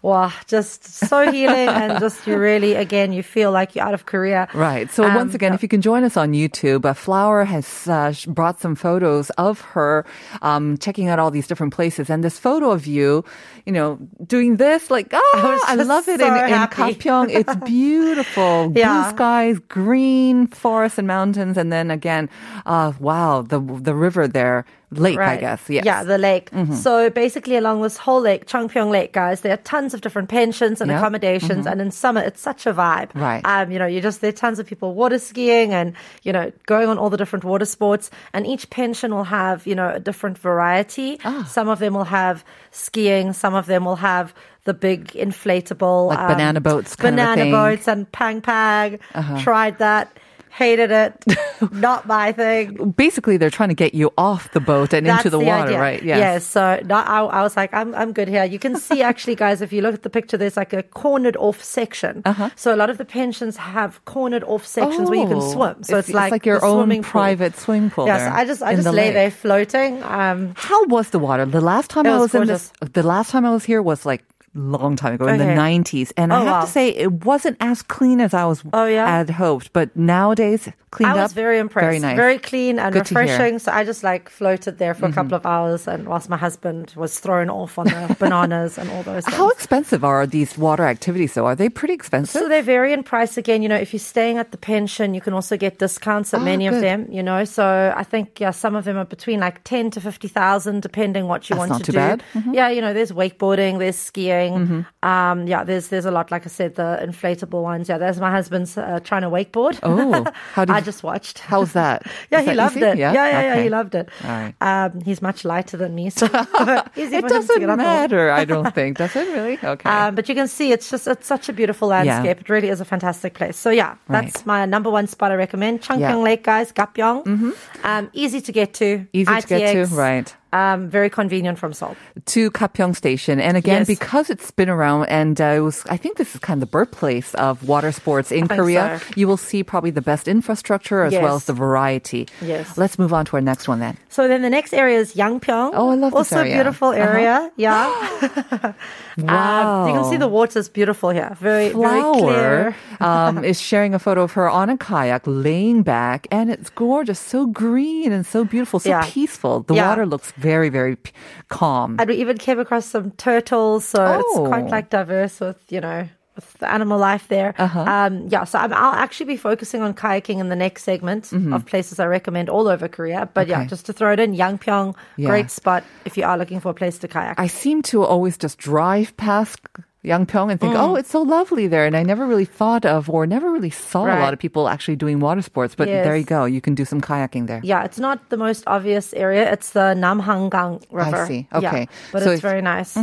wow, 0.02 0.30
just 0.46 0.84
so 0.84 1.30
healing, 1.32 1.68
and 1.68 1.98
just 1.98 2.26
you 2.26 2.38
really, 2.38 2.74
again, 2.74 3.12
you 3.12 3.22
feel 3.22 3.50
like 3.50 3.74
you're 3.74 3.84
out 3.84 3.94
of 3.94 4.06
Korea. 4.06 4.46
Right. 4.54 4.88
So 4.90 5.02
Um, 5.04 5.14
once 5.14 5.34
again, 5.34 5.52
if 5.52 5.62
you 5.62 5.68
can 5.68 5.80
join 5.82 6.04
us 6.04 6.16
on 6.16 6.32
YouTube, 6.32 6.84
uh, 6.84 6.94
Flower 6.94 7.44
has 7.44 7.88
uh, 7.88 8.12
brought 8.28 8.60
some 8.60 8.76
photos 8.76 9.30
of 9.30 9.60
her 9.74 10.04
um, 10.42 10.78
checking 10.78 11.08
out 11.08 11.18
all 11.18 11.30
these 11.32 11.48
different 11.48 11.74
places, 11.74 12.08
and 12.10 12.22
this 12.22 12.38
photo 12.38 12.70
of 12.70 12.86
you, 12.86 13.24
you 13.66 13.72
know, 13.72 13.98
doing 14.26 14.56
this, 14.58 14.90
like, 14.90 15.10
oh, 15.12 15.30
was 15.42 15.60
I, 15.66 15.74
love 15.74 16.06
it 16.08 16.20
so 16.20 16.26
in, 16.26 16.34
in. 16.34 16.68
Gapyeong. 16.70 17.26
It's 17.30 17.56
beautiful, 17.66 18.70
blue 18.70 19.02
skies, 19.10 19.58
green 19.66 20.46
forests 20.46 20.98
and 20.98 21.08
mountains, 21.08 21.56
and 21.58 21.72
then 21.72 21.90
again, 21.90 22.28
uh, 22.64 22.92
wow, 23.00 23.42
the 23.42 23.58
the 23.58 23.94
river 23.94 24.28
there, 24.28 24.64
lake, 24.90 25.18
I 25.18 25.36
guess. 25.36 25.62
Yes. 25.68 25.82
Mm-hmm. 25.82 25.86
Yeah, 25.86 26.04
the 26.04 26.18
lake. 26.18 26.50
So 26.74 27.10
basically, 27.10 27.56
along 27.56 27.82
this 27.82 27.96
whole 27.96 28.20
lake, 28.20 28.46
Cheongpyeong 28.46 28.90
Lake, 28.90 29.12
guys, 29.12 29.40
there 29.40 29.52
are 29.52 29.58
tons 29.58 29.94
of 29.94 30.00
different 30.00 30.28
pensions 30.28 30.80
and 30.80 30.90
Yeah. 30.90 30.98
accommodations, 30.98 31.66
and 31.66 31.80
in 31.80 31.90
summer 31.90 32.20
it's 32.20 32.40
such 32.40 32.66
a 32.66 32.72
vibe. 32.72 33.10
Right. 33.14 33.42
Um, 33.44 33.70
you 33.72 33.78
know, 33.78 33.86
you 33.86 34.00
just 34.00 34.20
there 34.20 34.28
are 34.30 34.32
tons 34.32 34.58
of 34.58 34.66
people 34.66 34.94
water 34.94 35.18
skiing 35.18 35.72
and 35.74 35.94
you 36.22 36.32
know 36.32 36.52
going 36.66 36.88
on 36.88 36.98
all 36.98 37.10
the 37.10 37.16
different 37.16 37.44
water 37.44 37.64
sports, 37.64 38.10
and 38.32 38.46
each 38.46 38.70
pension 38.70 39.14
will 39.14 39.24
have 39.24 39.66
you 39.66 39.74
know 39.74 39.90
a 39.90 40.00
different 40.00 40.38
variety. 40.38 41.18
Ah. 41.24 41.44
Some 41.50 41.68
of 41.68 41.78
them 41.78 41.94
will 41.94 42.04
have 42.04 42.44
skiing, 42.70 43.32
some 43.32 43.54
of 43.54 43.66
them 43.66 43.84
will 43.84 43.96
have 43.96 44.34
the 44.64 44.74
big 44.74 45.08
inflatable 45.12 46.10
um, 46.12 46.16
Like 46.16 46.28
banana 46.28 46.60
boats 46.60 46.96
banana. 46.96 47.42
Uh-huh. 47.42 47.50
boats 47.50 47.88
and 47.88 48.10
pang 48.12 48.40
pang. 48.40 48.98
Tried 49.40 49.78
that. 49.78 50.10
Hated 50.56 50.90
it. 50.90 51.12
Not 51.72 52.06
my 52.06 52.32
thing. 52.32 52.92
Basically, 52.92 53.36
they're 53.36 53.50
trying 53.50 53.68
to 53.68 53.74
get 53.74 53.92
you 53.94 54.10
off 54.16 54.50
the 54.52 54.60
boat 54.60 54.94
and 54.94 55.06
into 55.06 55.28
That's 55.28 55.30
the, 55.30 55.38
water, 55.38 55.68
idea. 55.68 55.78
right? 55.80 56.02
Yes. 56.02 56.18
Yes. 56.18 56.46
So 56.46 56.80
no, 56.86 56.94
I, 56.96 57.18
I 57.24 57.42
was 57.42 57.56
like, 57.56 57.74
I'm, 57.74 57.94
I'm 57.94 58.12
good 58.14 58.26
here. 58.28 58.42
You 58.44 58.58
can 58.58 58.76
see 58.76 59.02
actually, 59.10 59.34
guys, 59.34 59.60
if 59.60 59.70
you 59.70 59.82
look 59.82 59.92
at 59.94 60.02
the 60.02 60.08
picture, 60.08 60.38
there's 60.38 60.56
like 60.56 60.72
a 60.72 60.82
cornered 60.82 61.36
off 61.36 61.62
section. 61.62 62.22
Uh-huh. 62.24 62.48
So 62.56 62.74
a 62.74 62.78
lot 62.82 62.88
of 62.88 62.96
the 62.96 63.04
pensions 63.04 63.58
have 63.58 64.02
cornered 64.06 64.44
off 64.44 64.64
sections 64.66 65.10
where 65.10 65.20
you 65.20 65.28
can 65.28 65.36
Oh, 65.42 65.52
swim. 65.52 65.82
So 65.82 65.98
it's, 65.98 66.08
like 66.10 66.46
your 66.46 66.64
own 66.64 66.88
pool. 66.90 67.02
private 67.02 67.54
swimming 67.56 67.90
pool. 67.90 68.06
Yeah. 68.06 68.30
So 68.30 68.36
I 68.36 68.44
just 68.46 68.62
I 68.62 68.72
just 68.74 68.84
the 68.84 68.92
lay 68.92 69.06
lake. 69.08 69.14
there 69.14 69.30
floating. 69.30 70.02
Um, 70.04 70.54
How 70.56 70.84
was 70.86 71.10
the 71.10 71.18
water? 71.18 71.44
The 71.44 71.60
last 71.60 71.90
time 71.90 72.06
I 72.06 72.12
was 72.18 72.32
was 72.32 72.34
in 72.42 72.46
this, 72.48 72.72
the 72.80 73.02
last 73.02 73.30
time 73.30 73.44
I 73.44 73.50
was 73.50 73.64
here 73.64 73.82
was 73.82 74.06
like 74.06 74.24
long 74.56 74.96
time 74.96 75.14
ago 75.14 75.26
in 75.28 75.38
the 75.38 75.44
90s, 75.44 76.12
and 76.16 76.32
oh, 76.32 76.36
I 76.36 76.38
Oh, 76.40 76.44
have 76.44 76.52
wow. 76.54 76.60
to 76.62 76.66
say 76.70 76.88
it 76.88 77.24
wasn't 77.24 77.56
as 77.60 77.82
clean 77.82 78.20
as 78.20 78.34
I 78.34 78.44
was 78.46 78.62
Oh, 78.72 78.86
yeah? 78.86 79.06
had 79.06 79.30
hoped. 79.30 79.72
But 79.72 79.94
nowadays, 79.96 80.68
cleaned 80.96 81.12
I 81.12 81.16
up, 81.20 81.24
was 81.30 81.32
very 81.34 81.58
impressed. 81.58 81.84
very 81.84 81.98
nice. 82.00 82.16
Very 82.16 82.38
clean 82.38 82.78
and 82.78 82.92
Good. 82.92 83.04
Mm-hmm. 83.04 83.16
refreshing. 83.16 83.58
So 83.60 83.70
I 83.72 83.84
just 83.84 84.02
like 84.02 84.28
floated 84.30 84.78
there 84.78 84.94
for 84.94 85.06
a 85.06 85.12
couple 85.12 85.34
of 85.34 85.44
hours, 85.44 85.86
and 85.86 86.08
whilst 86.08 86.28
my 86.28 86.36
husband 86.46 86.92
was 86.96 87.20
thrown 87.20 87.48
off 87.50 87.78
on 87.78 87.86
the 87.86 88.16
bananas 88.22 88.78
and 88.78 88.88
all 88.90 89.02
those 89.02 89.24
things. 89.24 89.36
How 89.36 89.48
expensive 89.50 90.02
are 90.04 90.26
these 90.26 90.56
water 90.58 90.84
activities? 90.86 91.34
Though, 91.34 91.46
are 91.46 91.54
they 91.54 91.68
pretty 91.68 91.94
expensive? 91.94 92.40
So 92.40 92.48
they 92.48 92.62
vary 92.62 92.92
in 92.92 93.02
price 93.02 93.36
again. 93.36 93.62
You 93.62 93.68
know, 93.68 93.76
if 93.76 93.92
you're 93.92 94.00
staying 94.00 94.38
at 94.38 94.50
the 94.52 94.58
pension, 94.58 95.14
you 95.14 95.20
can 95.20 95.34
also 95.34 95.56
get 95.56 95.78
discounts 95.78 96.32
at 96.34 96.40
Ah, 96.40 96.44
many 96.44 96.66
of 96.66 96.80
them. 96.80 97.06
You 97.10 97.22
know, 97.22 97.44
so 97.44 97.92
I 97.96 98.02
think 98.04 98.40
yeah, 98.40 98.52
some 98.52 98.74
of 98.74 98.84
them 98.84 98.96
are 98.96 99.04
between 99.04 99.40
like 99.40 99.62
ten 99.64 99.90
to 99.92 100.00
fifty 100.00 100.28
thousand, 100.28 100.80
depending 100.82 101.26
what 101.28 101.48
you 101.50 101.56
That's 101.56 101.70
want 101.70 101.84
to 101.84 101.86
too 101.86 101.92
do. 101.92 101.98
bad. 101.98 102.22
Mm-hmm. 102.34 102.54
Yeah, 102.54 102.68
you 102.70 102.80
know, 102.80 102.92
there's 102.94 103.12
wakeboarding, 103.12 103.78
there's 103.78 103.96
skiing. 103.96 104.86
Um, 105.02 105.46
yeah, 105.46 105.62
there's 105.64 105.88
there's 105.88 106.06
a 106.06 106.10
lot. 106.10 106.30
Like 106.30 106.46
I 106.46 106.48
said, 106.50 106.74
the 106.76 106.98
inflatable 107.02 107.62
ones. 107.62 107.88
Yeah, 107.88 107.98
there's 107.98 108.18
my 108.20 108.30
husband's 108.30 108.78
uh, 108.78 109.00
trying 109.04 109.22
to 109.22 109.28
wakeboard. 109.30 109.78
Oh, 109.82 110.24
how 110.54 110.64
did 110.68 110.74
I 110.74 110.80
just 110.86 111.02
watched. 111.02 111.40
How's 111.40 111.72
that? 111.74 112.06
Yeah, 112.30 112.40
Is 112.40 112.44
he 112.46 112.50
that 112.52 112.56
loved 112.56 112.76
easy? 112.78 112.86
it. 112.86 112.98
Yeah, 112.98 113.12
yeah, 113.12 113.28
yeah, 113.30 113.52
Okay. 113.52 113.62
he 113.64 113.68
loved 113.68 113.94
it. 113.94 114.08
Right. 114.24 114.54
Um, 114.60 115.00
he's 115.02 115.20
much 115.20 115.44
lighter 115.44 115.76
than 115.76 115.94
me, 115.94 116.08
so 116.10 116.26
easy 116.96 117.16
It 117.16 117.28
doesn't 117.28 117.60
get 117.60 117.68
up 117.68 117.78
on. 117.78 117.84
matter, 117.84 118.30
I 118.30 118.44
don't 118.46 118.74
think. 118.74 118.96
Does 118.98 119.14
it 119.14 119.26
really? 119.36 119.58
Okay. 119.62 119.88
Um, 119.90 120.14
but 120.14 120.28
you 120.28 120.34
can 120.34 120.48
see 120.48 120.72
it's 120.72 120.88
just 120.90 121.06
it's 121.06 121.26
such 121.26 121.48
a 121.48 121.52
beautiful 121.52 121.88
landscape. 121.88 122.40
It 122.40 122.48
really 122.48 122.68
is 122.70 122.80
a 122.80 122.84
fantastic 122.86 123.34
place. 123.34 123.56
So 123.56 123.70
yeah, 123.70 123.96
that's 124.08 124.36
Right. 124.38 124.46
my 124.46 124.66
number 124.66 124.90
one 124.90 125.06
spot 125.06 125.30
I 125.32 125.34
recommend. 125.34 125.82
Cheongpyeong 125.82 126.00
Yeah. 126.00 126.16
Lake, 126.16 126.44
guys, 126.44 126.72
Gapyeong. 126.72 127.54
Um, 127.84 128.10
easy 128.12 128.40
to 128.40 128.52
get 128.52 128.72
to. 128.80 129.06
Easy 129.12 129.34
to 129.40 129.46
get 129.46 129.72
to, 129.72 129.94
right. 129.94 130.34
Um, 130.56 130.88
very 130.88 131.10
convenient 131.10 131.58
from 131.58 131.72
Seoul. 131.72 131.94
to 132.32 132.50
Gapyeong 132.50 132.96
Station. 132.96 133.36
And 133.40 133.56
again, 133.56 133.84
Yes. 133.84 133.86
because 133.86 134.30
it's 134.30 134.50
been 134.50 134.70
around 134.72 135.06
and 135.12 135.36
uh, 135.40 135.58
it 135.58 135.60
was, 135.60 135.84
I 135.90 135.96
think 136.00 136.16
this 136.16 136.34
is 136.34 136.40
kind 136.40 136.56
of 136.62 136.64
the 136.66 136.72
birthplace 136.78 137.34
of 137.34 137.68
water 137.68 137.92
sports 137.92 138.32
in 138.32 138.48
think 138.48 138.58
Korea, 138.60 138.98
so. 138.98 139.12
you 139.20 139.26
will 139.28 139.36
see 139.36 139.60
probably 139.62 139.90
the 139.92 140.00
best 140.12 140.24
infrastructure 140.28 141.04
as 141.04 141.12
well 141.12 141.36
as 141.36 141.44
the 141.44 141.52
variety. 141.52 142.26
Yes. 142.40 142.78
Let's 142.78 142.96
move 142.98 143.12
on 143.12 143.24
to 143.28 143.36
our 143.36 143.44
next 143.44 143.68
one 143.68 143.80
then. 143.84 143.96
So 144.08 144.28
then 144.28 144.40
the 144.40 144.50
next 144.50 144.72
area 144.72 144.98
is 144.98 145.12
Yangpyeong. 145.14 145.70
Oh, 145.74 145.90
I 145.92 145.94
love 146.00 146.12
this 146.12 146.32
also 146.32 146.36
area. 146.40 146.54
a 146.54 146.56
beautiful 146.56 146.88
Uh-huh. 146.96 147.04
area. 147.12 147.36
Yeah. 147.60 147.84
Wow. 147.86 148.74
Um, 149.16 149.88
you 149.88 149.94
can 149.94 150.04
see 150.12 150.18
the 150.20 150.28
water 150.28 150.58
is 150.58 150.68
beautiful 150.68 151.08
here. 151.08 151.32
Very, 151.40 151.70
very 151.72 152.02
clear. 152.20 152.76
um, 153.00 153.44
is 153.44 153.58
sharing 153.60 153.94
a 153.94 153.98
photo 153.98 154.22
of 154.28 154.32
her 154.32 154.44
on 154.48 154.68
a 154.68 154.76
kayak 154.76 155.22
laying 155.24 155.80
back, 155.82 156.28
and 156.30 156.50
it's 156.50 156.68
gorgeous, 156.68 157.18
so 157.18 157.46
green 157.46 158.12
and 158.12 158.26
so 158.26 158.44
beautiful, 158.44 158.78
so 158.78 158.90
Yeah. 158.90 159.00
peaceful. 159.08 159.64
The 159.64 159.74
Yeah. 159.74 159.88
water 159.88 160.04
looks 160.04 160.32
very, 160.46 160.70
very 160.70 160.96
p- 160.96 161.12
calm. 161.48 161.96
And 161.98 162.08
we 162.10 162.16
even 162.22 162.38
came 162.38 162.58
across 162.62 162.86
some 162.86 163.10
turtles, 163.18 163.84
so 163.84 163.98
it's 164.20 164.36
Oh. 164.38 164.46
quite 164.46 164.68
like 164.70 164.90
diverse 164.90 165.40
with 165.40 165.58
you 165.68 165.80
know 165.82 166.06
with 166.36 166.52
the 166.60 166.68
animal 166.68 166.98
life 167.00 167.24
there. 167.32 167.54
Uh-huh. 167.56 167.80
Um, 167.80 168.28
yeah, 168.28 168.44
so 168.44 168.58
I'm, 168.60 168.68
I'll 168.72 168.92
actually 169.04 169.24
be 169.24 169.38
focusing 169.40 169.80
on 169.80 169.94
kayaking 169.96 170.36
in 170.38 170.48
the 170.52 170.56
next 170.66 170.84
segment 170.84 171.32
of 171.32 171.64
places 171.64 171.96
I 171.98 172.04
recommend 172.12 172.50
all 172.52 172.68
over 172.68 172.88
Korea. 172.92 173.24
But 173.32 173.48
yeah, 173.48 173.60
Mm-hmm. 173.64 173.72
Just 173.72 173.86
to 173.88 173.92
throw 173.96 174.12
it 174.12 174.20
in, 174.20 174.36
Yangpyeong, 174.36 174.92
Yeah. 175.16 175.32
great 175.32 175.48
spot 175.50 175.80
if 176.04 176.18
you 176.20 176.28
are 176.28 176.36
looking 176.36 176.60
for 176.60 176.68
a 176.68 176.76
place 176.76 176.98
to 177.00 177.08
kayak. 177.08 177.40
I 177.40 177.48
seem 177.48 177.80
to 177.88 178.04
always 178.04 178.36
just 178.36 178.60
drive 178.60 179.16
past 179.16 179.64
Yangpyeong 180.06 180.50
and 180.52 180.60
think, 180.60 180.74
Mm. 180.74 180.82
oh, 180.82 180.94
it's 180.94 181.10
so 181.10 181.20
lovely 181.22 181.66
there. 181.66 181.84
And 181.84 181.96
I 181.96 182.02
never 182.06 182.24
really 182.26 182.44
thought 182.46 182.84
of 182.86 183.10
or 183.10 183.26
never 183.26 183.50
really 183.50 183.70
saw 183.74 184.06
a 184.06 184.22
lot 184.22 184.32
of 184.32 184.38
people 184.38 184.68
actually 184.70 184.94
doing 184.94 185.18
water 185.20 185.42
sports. 185.42 185.74
But 185.74 185.88
there 185.88 186.16
you 186.16 186.24
go. 186.24 186.44
You 186.46 186.60
can 186.62 186.74
do 186.78 186.84
some 186.84 187.00
kayaking 187.00 187.46
there. 187.50 187.60
yeah, 187.64 187.82
it's 187.84 187.98
not 187.98 188.18
the 188.30 188.36
most 188.36 188.62
obvious 188.66 189.12
area. 189.14 189.50
It's 189.50 189.70
the 189.74 189.94
Namhangang 189.98 190.82
River. 190.90 191.16
I 191.24 191.28
see. 191.28 191.48
Yeah, 191.50 191.58
Okay. 191.58 191.84
but 192.12 192.22
So 192.22 192.30
it's 192.30 192.38
it's- 192.38 192.46
Mm-hmm. 192.46 192.48
very 192.48 192.62
nice. 192.62 192.96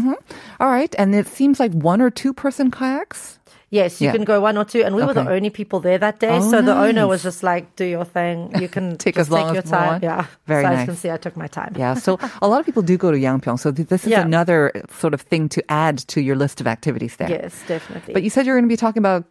All 0.59 0.69
right. 0.71 0.93
And 0.97 1.13
it 1.13 1.27
seems 1.27 1.59
like 1.59 1.73
one 1.73 1.99
or 2.01 2.09
two 2.09 2.33
person 2.33 2.71
kayaks. 2.71 3.39
Yes, 3.73 3.99
you 4.01 4.05
Yeah. 4.07 4.13
can 4.13 4.23
go 4.23 4.37
one 4.39 4.55
or 4.61 4.65
two, 4.65 4.83
and 4.85 4.93
we 4.95 5.01
were 5.03 5.15
the 5.17 5.27
only 5.27 5.49
people 5.49 5.79
there 5.81 5.97
that 5.97 6.19
day. 6.19 6.29
Oh, 6.37 6.51
so 6.51 6.61
the 6.61 6.75
owner 6.85 7.07
was 7.07 7.23
just 7.23 7.41
like, 7.41 7.63
"Do 7.75 7.85
your 7.95 8.05
thing. 8.05 8.53
You 8.61 8.69
can 8.69 8.97
Take 9.05 9.17
as 9.17 9.29
long 9.33 9.49
take 9.49 9.49
as 9.49 9.55
your 9.55 9.65
you 9.65 9.77
time." 9.79 9.87
want. 9.89 10.03
Yeah, 10.03 10.25
Very 10.45 10.63
so 10.63 10.69
as 10.69 10.79
you 10.79 10.85
can 10.85 10.95
see, 10.95 11.09
I 11.09 11.17
took 11.17 11.35
my 11.35 11.47
time. 11.47 11.73
Yeah. 11.75 11.95
So 11.97 12.19
a 12.45 12.47
lot 12.47 12.59
of 12.61 12.65
people 12.69 12.83
do 12.83 12.97
go 12.97 13.09
to 13.11 13.17
Yangpyeong. 13.17 13.57
So 13.59 13.71
this 13.71 14.03
is 14.05 14.11
Yeah. 14.13 14.21
another 14.21 14.71
sort 15.01 15.13
of 15.17 15.21
thing 15.21 15.49
to 15.49 15.59
add 15.69 15.97
to 16.13 16.21
your 16.21 16.35
list 16.37 16.61
of 16.61 16.67
activities 16.67 17.15
there. 17.17 17.29
Yes, 17.29 17.53
definitely. 17.67 18.13
But 18.13 18.21
you 18.21 18.29
said 18.29 18.45
you're 18.45 18.55
going 18.55 18.69
to 18.69 18.73
be 18.77 18.77
talking 18.77 19.01
about 19.01 19.25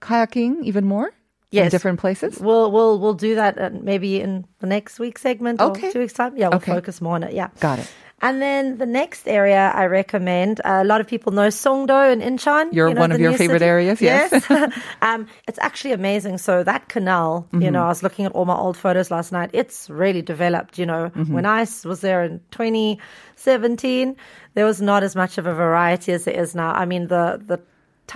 kayaking 0.00 0.62
even 0.64 0.84
more? 0.86 1.08
In 1.52 1.64
Yes. 1.66 1.72
different 1.72 1.98
places? 1.98 2.38
We'll 2.38 2.70
we'll 2.70 3.00
we'll 3.02 3.18
do 3.18 3.34
that 3.34 3.58
uh, 3.58 3.70
maybe 3.82 4.20
in 4.22 4.44
the 4.60 4.68
next 4.68 5.00
week's 5.00 5.20
segment 5.20 5.60
Okay. 5.60 5.88
or 5.88 5.92
two 5.92 5.98
weeks 5.98 6.12
time. 6.14 6.36
Yeah, 6.36 6.46
we'll 6.48 6.58
Okay. 6.62 6.70
focus 6.78 7.00
more 7.00 7.16
on 7.16 7.24
it. 7.24 7.32
Yeah, 7.34 7.48
Got 7.58 7.80
it. 7.80 7.88
And 8.22 8.42
then 8.42 8.76
the 8.76 8.86
next 8.86 9.26
area 9.26 9.72
I 9.74 9.86
recommend, 9.86 10.60
uh, 10.64 10.80
a 10.82 10.84
lot 10.84 11.00
of 11.00 11.06
people 11.06 11.32
know 11.32 11.48
Songdo 11.48 12.12
and 12.12 12.20
Incheon. 12.20 12.68
You're 12.72 12.88
you 12.88 12.94
know, 12.94 13.00
one 13.00 13.12
of 13.12 13.20
your 13.20 13.32
favorite 13.32 13.60
city. 13.60 13.64
areas, 13.64 14.00
yes. 14.02 14.28
um, 15.02 15.26
it's 15.48 15.58
actually 15.62 15.92
amazing. 15.92 16.36
So 16.38 16.62
that 16.64 16.88
canal, 16.88 17.46
Mm-hmm. 17.52 17.62
you 17.62 17.70
know, 17.70 17.84
I 17.84 17.88
was 17.88 18.02
looking 18.02 18.26
at 18.26 18.32
all 18.32 18.44
my 18.44 18.54
old 18.56 18.76
photos 18.76 19.10
last 19.10 19.32
night. 19.32 19.50
It's 19.52 19.88
really 19.88 20.22
developed. 20.22 20.78
You 20.78 20.86
know, 20.86 21.10
Mm-hmm. 21.16 21.32
when 21.32 21.46
I 21.46 21.60
was 21.84 22.00
there 22.02 22.22
in 22.24 22.40
2017, 22.50 24.16
there 24.54 24.64
was 24.66 24.80
not 24.80 25.02
as 25.02 25.14
much 25.16 25.38
of 25.38 25.46
a 25.46 25.54
variety 25.54 26.12
as 26.12 26.24
there 26.24 26.34
is 26.34 26.54
now. 26.54 26.72
I 26.72 26.84
mean, 26.84 27.06
the 27.08 27.40
the 27.44 27.58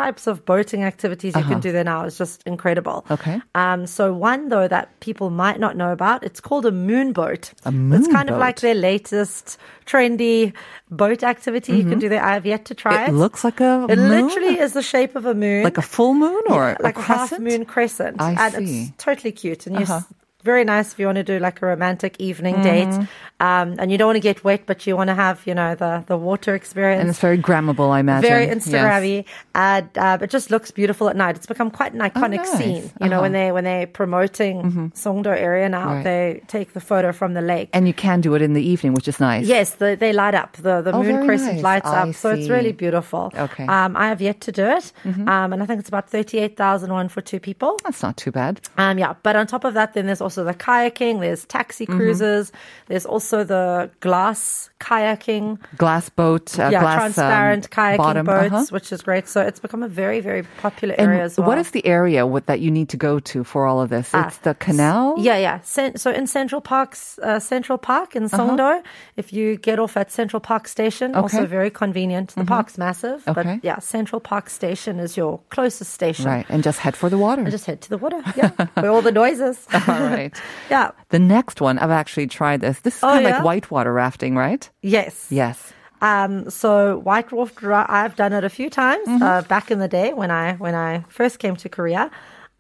types 0.02 0.26
of 0.26 0.44
boating 0.44 0.82
activities 0.92 1.32
you 1.36 1.44
can 1.50 1.60
do 1.66 1.70
there 1.76 1.84
now 1.84 2.00
is 2.04 2.18
just 2.18 2.42
incredible. 2.52 2.98
Uh-huh. 3.04 3.14
Okay. 3.14 3.36
Um, 3.54 3.86
so 3.86 4.04
one 4.12 4.48
though 4.54 4.66
that 4.74 4.86
people 5.06 5.30
might 5.30 5.58
not 5.64 5.76
know 5.76 5.90
about, 5.98 6.24
it's 6.28 6.40
called 6.48 6.66
a 6.66 6.72
moonboat. 6.72 7.52
A 7.64 7.70
It's 7.96 8.08
kind 8.16 8.28
of 8.30 8.36
like 8.46 8.58
their 8.66 8.74
latest 8.74 9.56
trendy 9.86 10.52
boat 10.90 11.22
activity 11.22 11.70
you 11.78 11.84
can 11.90 11.98
do 12.04 12.08
there. 12.08 12.24
I 12.30 12.32
have 12.38 12.46
yet 12.54 12.62
to 12.70 12.74
try 12.74 12.94
it. 12.94 13.06
Mm-hmm. 13.06 13.16
It 13.16 13.24
looks 13.24 13.44
like 13.48 13.60
a 13.60 13.86
It 13.88 13.98
moon? 13.98 14.10
literally 14.26 14.58
is 14.58 14.72
the 14.72 14.82
shape 14.82 15.14
of 15.20 15.24
a 15.26 15.34
moon. 15.34 15.62
like 15.70 15.78
a 15.78 15.82
full 15.96 16.14
moon 16.14 16.42
or 16.50 16.62
Yeah, 16.70 16.76
like 16.88 16.96
a 16.96 17.00
a, 17.00 17.02
half 17.14 17.38
moon 17.38 17.64
crescent. 17.64 18.20
I 18.20 18.32
and 18.46 18.52
see. 18.68 18.82
it's 18.90 19.04
totally 19.04 19.32
cute. 19.32 19.66
And 19.68 19.76
you 19.76 19.82
Uh-huh. 19.86 20.00
Very 20.44 20.64
nice 20.64 20.92
if 20.92 20.98
you 21.00 21.06
want 21.06 21.16
to 21.16 21.24
do 21.24 21.38
like 21.38 21.60
a 21.62 21.66
romantic 21.66 22.16
evening 22.20 22.62
date. 22.62 22.88
Mm-hmm. 22.88 23.04
Um, 23.40 23.74
and 23.80 23.90
you 23.90 23.98
don't 23.98 24.06
want 24.06 24.16
to 24.16 24.20
get 24.20 24.44
wet, 24.44 24.62
but 24.64 24.86
you 24.86 24.96
want 24.96 25.08
to 25.08 25.14
have, 25.14 25.44
you 25.46 25.54
know, 25.54 25.74
the, 25.74 26.04
the 26.06 26.16
water 26.16 26.54
experience. 26.54 27.00
And 27.00 27.10
it's 27.10 27.18
very 27.18 27.36
grammable, 27.36 27.90
I 27.90 27.98
imagine. 28.00 28.28
Very 28.30 28.46
Yes. 28.46 28.54
Instagrammy, 28.68 29.24
and 29.54 29.88
uh, 29.98 30.18
it 30.22 30.30
just 30.30 30.50
looks 30.52 30.70
beautiful 30.70 31.08
at 31.08 31.16
night. 31.16 31.36
It's 31.36 31.46
become 31.46 31.70
quite 31.70 31.92
an 31.94 32.00
iconic 32.00 32.40
Oh, 32.40 32.44
nice. 32.44 32.58
scene. 32.58 32.90
You 33.00 33.08
know, 33.08 33.20
when 33.22 33.34
Uh-huh. 33.34 33.44
they 33.46 33.52
when 33.52 33.64
they're 33.64 33.86
promoting 33.88 34.92
Songdo 34.94 35.32
area 35.36 35.68
now, 35.68 35.94
Right. 35.94 36.04
they 36.04 36.42
take 36.46 36.72
the 36.74 36.80
photo 36.80 37.12
from 37.12 37.34
the 37.34 37.42
lake. 37.42 37.68
And 37.72 37.86
you 37.88 37.94
can 37.94 38.20
do 38.20 38.34
it 38.34 38.42
in 38.42 38.52
the 38.54 38.62
evening, 38.62 38.94
which 38.94 39.08
is 39.08 39.18
nice. 39.20 39.46
Yes, 39.46 39.74
the, 39.80 39.96
they 39.98 40.12
light 40.12 40.34
up. 40.34 40.52
The 40.56 40.80
the 40.82 40.92
Oh, 40.92 41.02
moon 41.02 41.26
crescent 41.26 41.54
nice. 41.56 41.62
lights 41.70 41.88
I 41.88 42.02
up, 42.02 42.14
so 42.14 42.30
it's 42.30 42.48
really 42.48 42.72
beautiful. 42.72 43.32
Okay. 43.36 43.66
Um, 43.66 43.96
I 43.96 44.06
have 44.08 44.20
yet 44.22 44.40
to 44.42 44.52
do 44.52 44.64
it, 44.78 44.92
um, 45.04 45.52
and 45.52 45.62
I 45.62 45.66
think 45.66 45.80
it's 45.80 45.88
about 45.88 46.08
thirty 46.08 46.38
eight 46.38 46.56
thousand 46.56 46.92
one 46.92 47.08
for 47.08 47.20
two 47.20 47.40
people. 47.40 47.78
That's 47.84 48.02
not 48.02 48.16
too 48.16 48.30
bad. 48.30 48.60
Um, 48.78 48.98
yeah, 48.98 49.14
but 49.22 49.34
on 49.36 49.46
top 49.46 49.64
of 49.64 49.74
that, 49.74 49.92
then 49.94 50.06
there's 50.06 50.20
also 50.20 50.33
the 50.42 50.54
kayaking. 50.54 51.20
There's 51.20 51.44
taxi 51.44 51.84
Mm-hmm. 51.84 51.98
cruises. 51.98 52.50
There's 52.88 53.04
also 53.04 53.44
the 53.44 53.90
glass 54.00 54.70
kayaking. 54.80 55.58
Glass 55.76 56.08
boat, 56.08 56.58
uh, 56.58 56.70
yeah, 56.72 56.80
glass 56.80 56.98
transparent 57.00 57.64
um, 57.66 57.70
kayaking 57.70 57.96
bottom. 57.98 58.26
boats, 58.26 58.54
uh-huh. 58.54 58.66
which 58.70 58.90
is 58.92 59.02
great. 59.02 59.28
So 59.28 59.42
it's 59.42 59.60
become 59.60 59.82
a 59.82 59.88
very, 59.88 60.20
very 60.20 60.44
popular 60.62 60.94
And 60.96 61.10
area 61.10 61.24
as 61.24 61.36
well. 61.36 61.46
what 61.46 61.58
is 61.58 61.70
the 61.72 61.84
area 61.86 62.26
what, 62.26 62.46
that 62.46 62.60
you 62.60 62.70
need 62.70 62.88
to 62.90 62.96
go 62.96 63.18
to 63.20 63.44
for 63.44 63.66
all 63.66 63.80
of 63.82 63.90
this? 63.90 64.10
It's 64.14 64.38
the 64.38 64.54
canal? 64.54 65.14
Yeah, 65.18 65.36
yeah. 65.36 65.60
So 65.62 66.10
in 66.10 66.26
Central 66.26 66.60
Park's 66.62 67.18
uh, 67.18 67.38
Central 67.38 67.76
Park 67.78 68.16
in 68.16 68.24
Songdo, 68.30 68.82
if 69.16 69.32
you 69.32 69.56
get 69.56 69.78
off 69.78 69.96
at 69.96 70.10
Central 70.10 70.40
Park 70.40 70.66
Station, 70.68 71.14
also 71.14 71.36
Uh-huh. 71.38 71.46
Very 71.54 71.70
convenient. 71.70 72.34
The 72.34 72.44
park's 72.44 72.78
massive, 72.78 73.22
Okay. 73.28 73.42
but 73.42 73.64
yeah, 73.64 73.78
Central 73.78 74.20
Park 74.20 74.48
Station 74.50 74.98
is 74.98 75.16
your 75.16 75.40
closest 75.50 75.92
station. 75.92 76.26
Right. 76.26 76.46
And 76.48 76.62
just 76.64 76.78
head 76.80 76.96
for 76.96 77.08
the 77.10 77.18
water. 77.18 77.42
And 77.42 77.50
just 77.50 77.66
head 77.66 77.80
to 77.82 77.90
the 77.90 77.98
water. 77.98 78.20
Yeah, 78.36 78.50
where 78.74 78.90
all 78.90 79.02
the 79.02 79.12
noises. 79.12 79.66
all 79.72 80.00
right. 80.00 80.23
Yeah. 80.70 80.90
The 81.10 81.18
next 81.18 81.60
one, 81.60 81.78
I've 81.78 81.90
actually 81.90 82.26
tried 82.26 82.60
this. 82.60 82.80
This 82.80 82.96
is 82.96 83.04
Oh, 83.04 83.08
kind 83.08 83.26
of 83.26 83.30
yeah? 83.30 83.36
like 83.36 83.44
whitewater 83.44 83.92
rafting, 83.92 84.36
right? 84.36 84.68
Yes. 84.82 85.26
Yes. 85.30 85.72
Um, 86.00 86.50
so 86.50 86.98
whitewater, 86.98 87.68
ra- 87.68 87.86
I've 87.88 88.14
done 88.16 88.32
it 88.32 88.44
a 88.44 88.50
few 88.50 88.68
times 88.70 89.06
Mm-hmm. 89.08 89.22
uh, 89.22 89.42
back 89.42 89.70
in 89.70 89.78
the 89.78 89.88
day 89.88 90.12
when 90.12 90.30
I 90.30 90.54
when 90.54 90.74
I 90.74 91.04
first 91.08 91.38
came 91.38 91.56
to 91.56 91.68
Korea. 91.68 92.10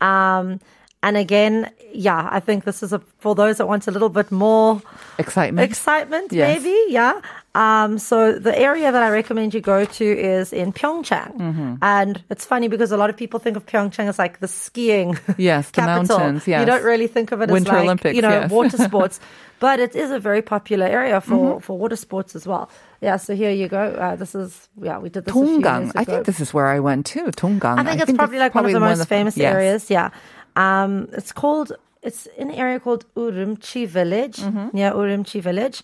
Um, 0.00 0.60
and 1.04 1.16
again, 1.16 1.70
yeah, 1.92 2.28
I 2.36 2.40
think 2.40 2.64
this 2.64 2.82
is 2.82 2.92
a, 2.92 2.98
for 3.22 3.34
those 3.36 3.58
that 3.58 3.66
want 3.68 3.86
a 3.86 3.92
little 3.92 4.08
bit 4.20 4.32
more 4.32 4.80
Excitement. 5.18 5.62
excitement, 5.70 6.32
Yes. 6.32 6.46
maybe, 6.62 6.76
yeah. 6.88 7.20
Um, 7.54 7.98
so 7.98 8.16
the 8.48 8.50
area 8.58 8.90
that 8.90 9.02
I 9.08 9.10
recommend 9.20 9.54
you 9.54 9.60
go 9.60 9.84
to 9.98 10.04
is 10.04 10.52
in 10.52 10.72
Pyeongchang, 10.72 11.32
Mm-hmm. 11.38 11.74
and 11.82 12.22
it's 12.32 12.44
funny 12.52 12.66
because 12.68 12.90
a 12.90 12.96
lot 12.96 13.10
of 13.12 13.16
people 13.16 13.38
think 13.38 13.56
of 13.56 13.64
Pyeongchang 13.70 14.08
as 14.08 14.18
like 14.18 14.40
the 14.40 14.48
skiing, 14.48 15.10
Yes, 15.38 15.70
the 15.70 15.82
capital. 15.82 16.18
mountains, 16.18 16.48
you 16.48 16.64
don't 16.66 16.82
really 16.82 17.06
think 17.06 17.30
of 17.30 17.38
it 17.42 17.50
Winter 17.50 17.70
as 17.70 17.74
like 17.76 17.84
Olympics, 17.84 18.16
you 18.16 18.22
know 18.26 18.30
yes. 18.40 18.50
water 18.50 18.76
sports, 18.90 19.20
but 19.60 19.78
it 19.78 19.94
is 19.94 20.10
a 20.10 20.18
very 20.18 20.42
popular 20.42 20.86
area 21.00 21.20
for 21.20 21.34
Mm-hmm. 21.36 21.58
for 21.66 21.78
water 21.78 21.96
sports 21.96 22.34
as 22.34 22.44
well. 22.46 22.66
Yeah, 23.00 23.18
so 23.18 23.36
here 23.36 23.50
you 23.60 23.68
go. 23.68 23.84
Uh, 24.04 24.16
this 24.16 24.34
is 24.34 24.68
yeah, 24.82 24.98
we 24.98 25.08
did 25.14 25.24
this. 25.26 25.30
a 25.30 25.38
few 25.38 25.60
Donggang. 25.60 25.80
years 25.84 25.92
I 25.94 26.04
think 26.04 26.26
this 26.26 26.40
is 26.40 26.50
where 26.56 26.66
I 26.76 26.80
went 26.80 27.06
too. 27.06 27.26
Donggang. 27.42 27.78
I 27.78 27.84
think 27.84 28.00
it's 28.02 28.16
probably 28.18 28.40
like 28.42 28.54
one 28.58 28.66
of 28.66 28.72
the 28.72 28.80
most 28.90 29.06
famous 29.06 29.36
yes. 29.36 29.54
areas. 29.54 29.82
Yeah. 29.90 30.10
Um, 30.56 31.08
it's 31.12 31.32
called, 31.32 31.72
it's 32.02 32.26
in 32.38 32.50
an 32.50 32.56
area 32.56 32.78
called 32.80 33.04
Eoreumchi 33.16 33.86
Village, 33.86 34.36
Mm-hmm. 34.38 34.68
near 34.72 34.92
Eoreumchi 34.92 35.40
Village. 35.40 35.82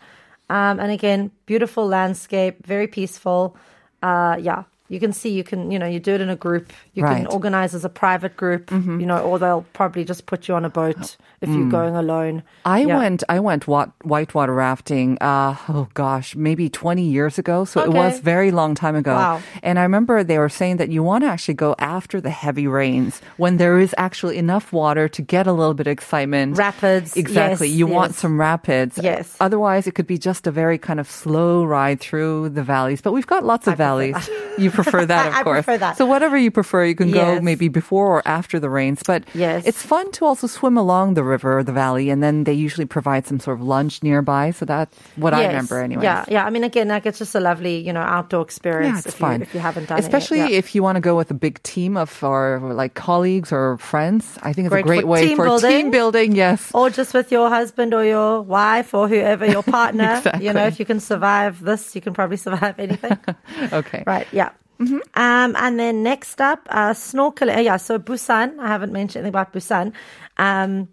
Um, 0.48 0.80
and 0.80 0.90
again, 0.90 1.30
beautiful 1.46 1.86
landscape, 1.86 2.66
very 2.66 2.86
peaceful. 2.88 3.56
Uh, 4.02 4.36
yeah. 4.40 4.64
You 4.90 4.98
can 4.98 5.12
see, 5.14 5.30
you 5.30 5.44
can, 5.44 5.70
you 5.70 5.78
know, 5.78 5.86
you 5.86 6.00
do 6.00 6.12
it 6.14 6.20
in 6.20 6.28
a 6.28 6.36
group. 6.36 6.72
You 6.94 7.04
can 7.04 7.12
Right. 7.12 7.22
Mm-hmm. 7.24 7.32
organize 7.32 7.74
as 7.78 7.84
a 7.86 7.88
private 7.88 8.36
group, 8.36 8.70
you 8.72 9.06
know, 9.06 9.18
or 9.22 9.38
they'll 9.38 9.64
probably 9.72 10.04
just 10.04 10.26
put 10.26 10.48
you 10.48 10.54
on 10.58 10.64
a 10.66 10.68
boat 10.70 11.16
if 11.40 11.48
you're 11.48 11.70
going 11.70 11.94
alone. 11.94 12.42
Mm. 12.42 12.42
I 12.66 12.78
Yeah. 12.84 12.98
went. 12.98 13.22
I 13.28 13.38
went 13.40 13.66
wat, 13.70 13.90
whitewater 14.02 14.52
rafting. 14.52 15.16
Uh, 15.22 15.54
oh 15.70 15.86
gosh, 15.94 16.34
maybe 16.34 16.68
twenty 16.68 17.04
years 17.06 17.38
ago. 17.38 17.64
So 17.64 17.80
it 17.86 17.88
was 17.94 18.14
Okay. 18.18 18.22
very 18.34 18.50
long 18.50 18.74
time 18.74 18.96
ago. 18.98 19.14
Wow. 19.14 19.40
And 19.62 19.78
I 19.78 19.82
remember 19.86 20.24
they 20.26 20.38
were 20.42 20.50
saying 20.50 20.76
that 20.82 20.90
you 20.90 21.02
want 21.06 21.22
to 21.24 21.30
actually 21.30 21.54
go 21.54 21.74
after 21.78 22.20
the 22.20 22.30
heavy 22.34 22.66
rains 22.66 23.22
when 23.38 23.56
there 23.62 23.78
is 23.78 23.94
actually 23.96 24.38
enough 24.42 24.72
water 24.74 25.06
to 25.08 25.22
get 25.22 25.46
a 25.46 25.52
little 25.54 25.74
bit 25.74 25.86
of 25.86 25.92
excitement. 25.92 26.58
Rapids, 26.58 27.16
Exactly. 27.16 27.68
yes, 27.68 27.76
you 27.78 27.86
want 27.86 28.14
some 28.18 28.40
rapids. 28.40 28.98
Yes. 29.00 29.36
Otherwise, 29.40 29.86
it 29.86 29.94
could 29.94 30.06
be 30.10 30.18
just 30.18 30.46
a 30.46 30.50
very 30.50 30.78
kind 30.78 30.98
of 30.98 31.08
slow 31.08 31.62
ride 31.64 32.00
through 32.00 32.50
the 32.50 32.62
valleys. 32.66 33.00
But 33.00 33.12
we've 33.14 33.26
got 33.30 33.44
lots 33.46 33.66
of 33.70 33.78
valleys. 33.78 34.18
You 34.58 34.70
prefer 34.82 35.06
that, 35.06 35.28
of 35.28 35.34
I 35.34 35.42
course. 35.42 35.64
prefer 35.64 35.78
that. 35.78 35.96
So 35.96 36.06
whatever 36.06 36.36
you 36.36 36.50
prefer, 36.50 36.84
you 36.84 36.94
can 36.94 37.10
go 37.10 37.40
maybe 37.40 37.68
before 37.68 38.06
or 38.18 38.22
after 38.26 38.58
the 38.60 38.68
rains. 38.70 39.02
But 39.06 39.24
Yes. 39.34 39.64
it's 39.66 39.82
fun 39.82 40.10
to 40.12 40.24
also 40.24 40.46
swim 40.46 40.76
along 40.76 41.14
the 41.14 41.24
river 41.24 41.58
or 41.58 41.62
the 41.64 41.72
valley, 41.72 42.10
and 42.10 42.22
then 42.22 42.44
they 42.44 42.52
usually 42.54 42.86
provide 42.86 43.26
some 43.26 43.40
sort 43.40 43.58
of 43.58 43.62
lunch 43.66 44.02
nearby. 44.02 44.50
So 44.52 44.64
that's 44.64 44.96
what 45.16 45.34
I 45.34 45.46
remember 45.46 45.80
anyway. 45.80 46.04
Yeah, 46.04 46.24
yeah. 46.28 46.44
I 46.44 46.50
mean, 46.50 46.64
again, 46.64 46.88
like 46.88 47.06
it's 47.06 47.18
just 47.18 47.34
a 47.34 47.40
lovely, 47.40 47.78
you 47.78 47.92
know, 47.92 48.00
outdoor 48.00 48.42
experience. 48.42 48.94
Yeah, 48.94 48.98
it's 48.98 49.06
if 49.08 49.14
fun. 49.14 49.40
You, 49.40 49.42
if 49.42 49.54
you 49.54 49.60
haven't 49.60 49.88
done 49.88 49.98
Especially 49.98 50.38
it, 50.38 50.42
yet. 50.42 50.50
Yeah. 50.52 50.58
if 50.58 50.74
you 50.74 50.82
want 50.82 50.96
to 50.96 51.00
go 51.00 51.16
with 51.16 51.30
a 51.30 51.34
big 51.34 51.62
team 51.62 51.96
of 51.96 52.10
or 52.22 52.60
like 52.74 52.94
colleagues 52.94 53.52
or 53.52 53.78
friends. 53.78 54.38
I 54.42 54.52
think 54.52 54.66
it's 54.66 54.72
Great 54.72 54.84
a 54.84 54.86
great 54.86 55.00
for 55.02 55.06
way 55.06 55.28
team 55.28 55.36
for 55.36 55.44
building. 55.44 55.70
team 55.70 55.90
building. 55.90 56.34
Yes. 56.34 56.70
or 56.74 56.90
just 56.90 57.14
with 57.14 57.30
your 57.32 57.48
husband 57.48 57.94
or 57.94 58.04
your 58.04 58.42
wife 58.42 58.94
or 58.94 59.08
whoever 59.08 59.46
your 59.46 59.62
partner. 59.78 60.22
You 60.40 60.52
know, 60.52 60.66
if 60.66 60.78
you 60.78 60.84
can 60.86 61.00
survive 61.00 61.60
this, 61.60 61.94
you 61.94 62.00
can 62.00 62.12
probably 62.14 62.36
survive 62.46 62.78
anything. 62.78 63.18
Okay. 63.72 64.02
right? 64.06 64.26
Yeah. 64.32 64.50
Um, 64.80 65.56
and 65.56 65.78
then 65.78 66.02
next 66.02 66.40
up, 66.40 66.66
uh, 66.70 66.92
snorkeling. 66.94 67.56
uh, 67.56 67.60
Yeah, 67.60 67.76
so 67.76 67.98
Busan. 67.98 68.58
I 68.58 68.68
haven't 68.68 68.92
mentioned 68.92 69.24
anything 69.24 69.28
about 69.40 69.52
Busan. 69.52 69.92
Um, 70.38 70.88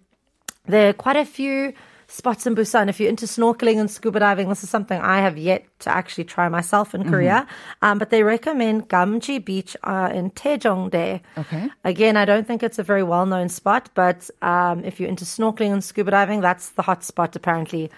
there 0.65 0.89
are 0.89 0.93
quite 0.93 1.15
a 1.15 1.25
few 1.25 1.73
spots 2.07 2.45
in 2.47 2.55
Busan. 2.55 2.89
If 2.89 2.99
you're 2.99 3.09
into 3.09 3.25
snorkeling 3.25 3.79
and 3.79 3.91
scuba 3.91 4.19
diving, 4.19 4.49
this 4.49 4.63
is 4.63 4.69
something 4.69 4.99
I 5.01 5.19
have 5.19 5.37
yet 5.37 5.65
to 5.79 5.89
actually 5.89 6.23
try 6.23 6.49
myself 6.49 6.95
in 6.95 7.03
Korea. 7.09 7.45
Um, 7.81 7.99
but 7.99 8.09
they 8.09 8.23
recommend 8.23 8.89
Gamji 8.89 9.43
Beach 9.43 9.75
uh, 9.83 10.09
in 10.13 10.31
Taejongdae. 10.31 11.21
Okay. 11.37 11.69
Again, 11.83 12.17
I 12.17 12.25
don't 12.25 12.47
think 12.47 12.63
it's 12.63 12.79
a 12.79 12.83
very 12.83 13.03
well-known 13.03 13.49
spot, 13.49 13.89
but 13.93 14.29
um, 14.41 14.83
if 14.83 14.99
you're 14.99 15.09
into 15.09 15.25
snorkeling 15.25 15.71
and 15.73 15.83
scuba 15.83 16.11
diving, 16.11 16.41
that's 16.41 16.69
the 16.71 16.81
hot 16.81 17.03
spot 17.03 17.35
apparently 17.35 17.91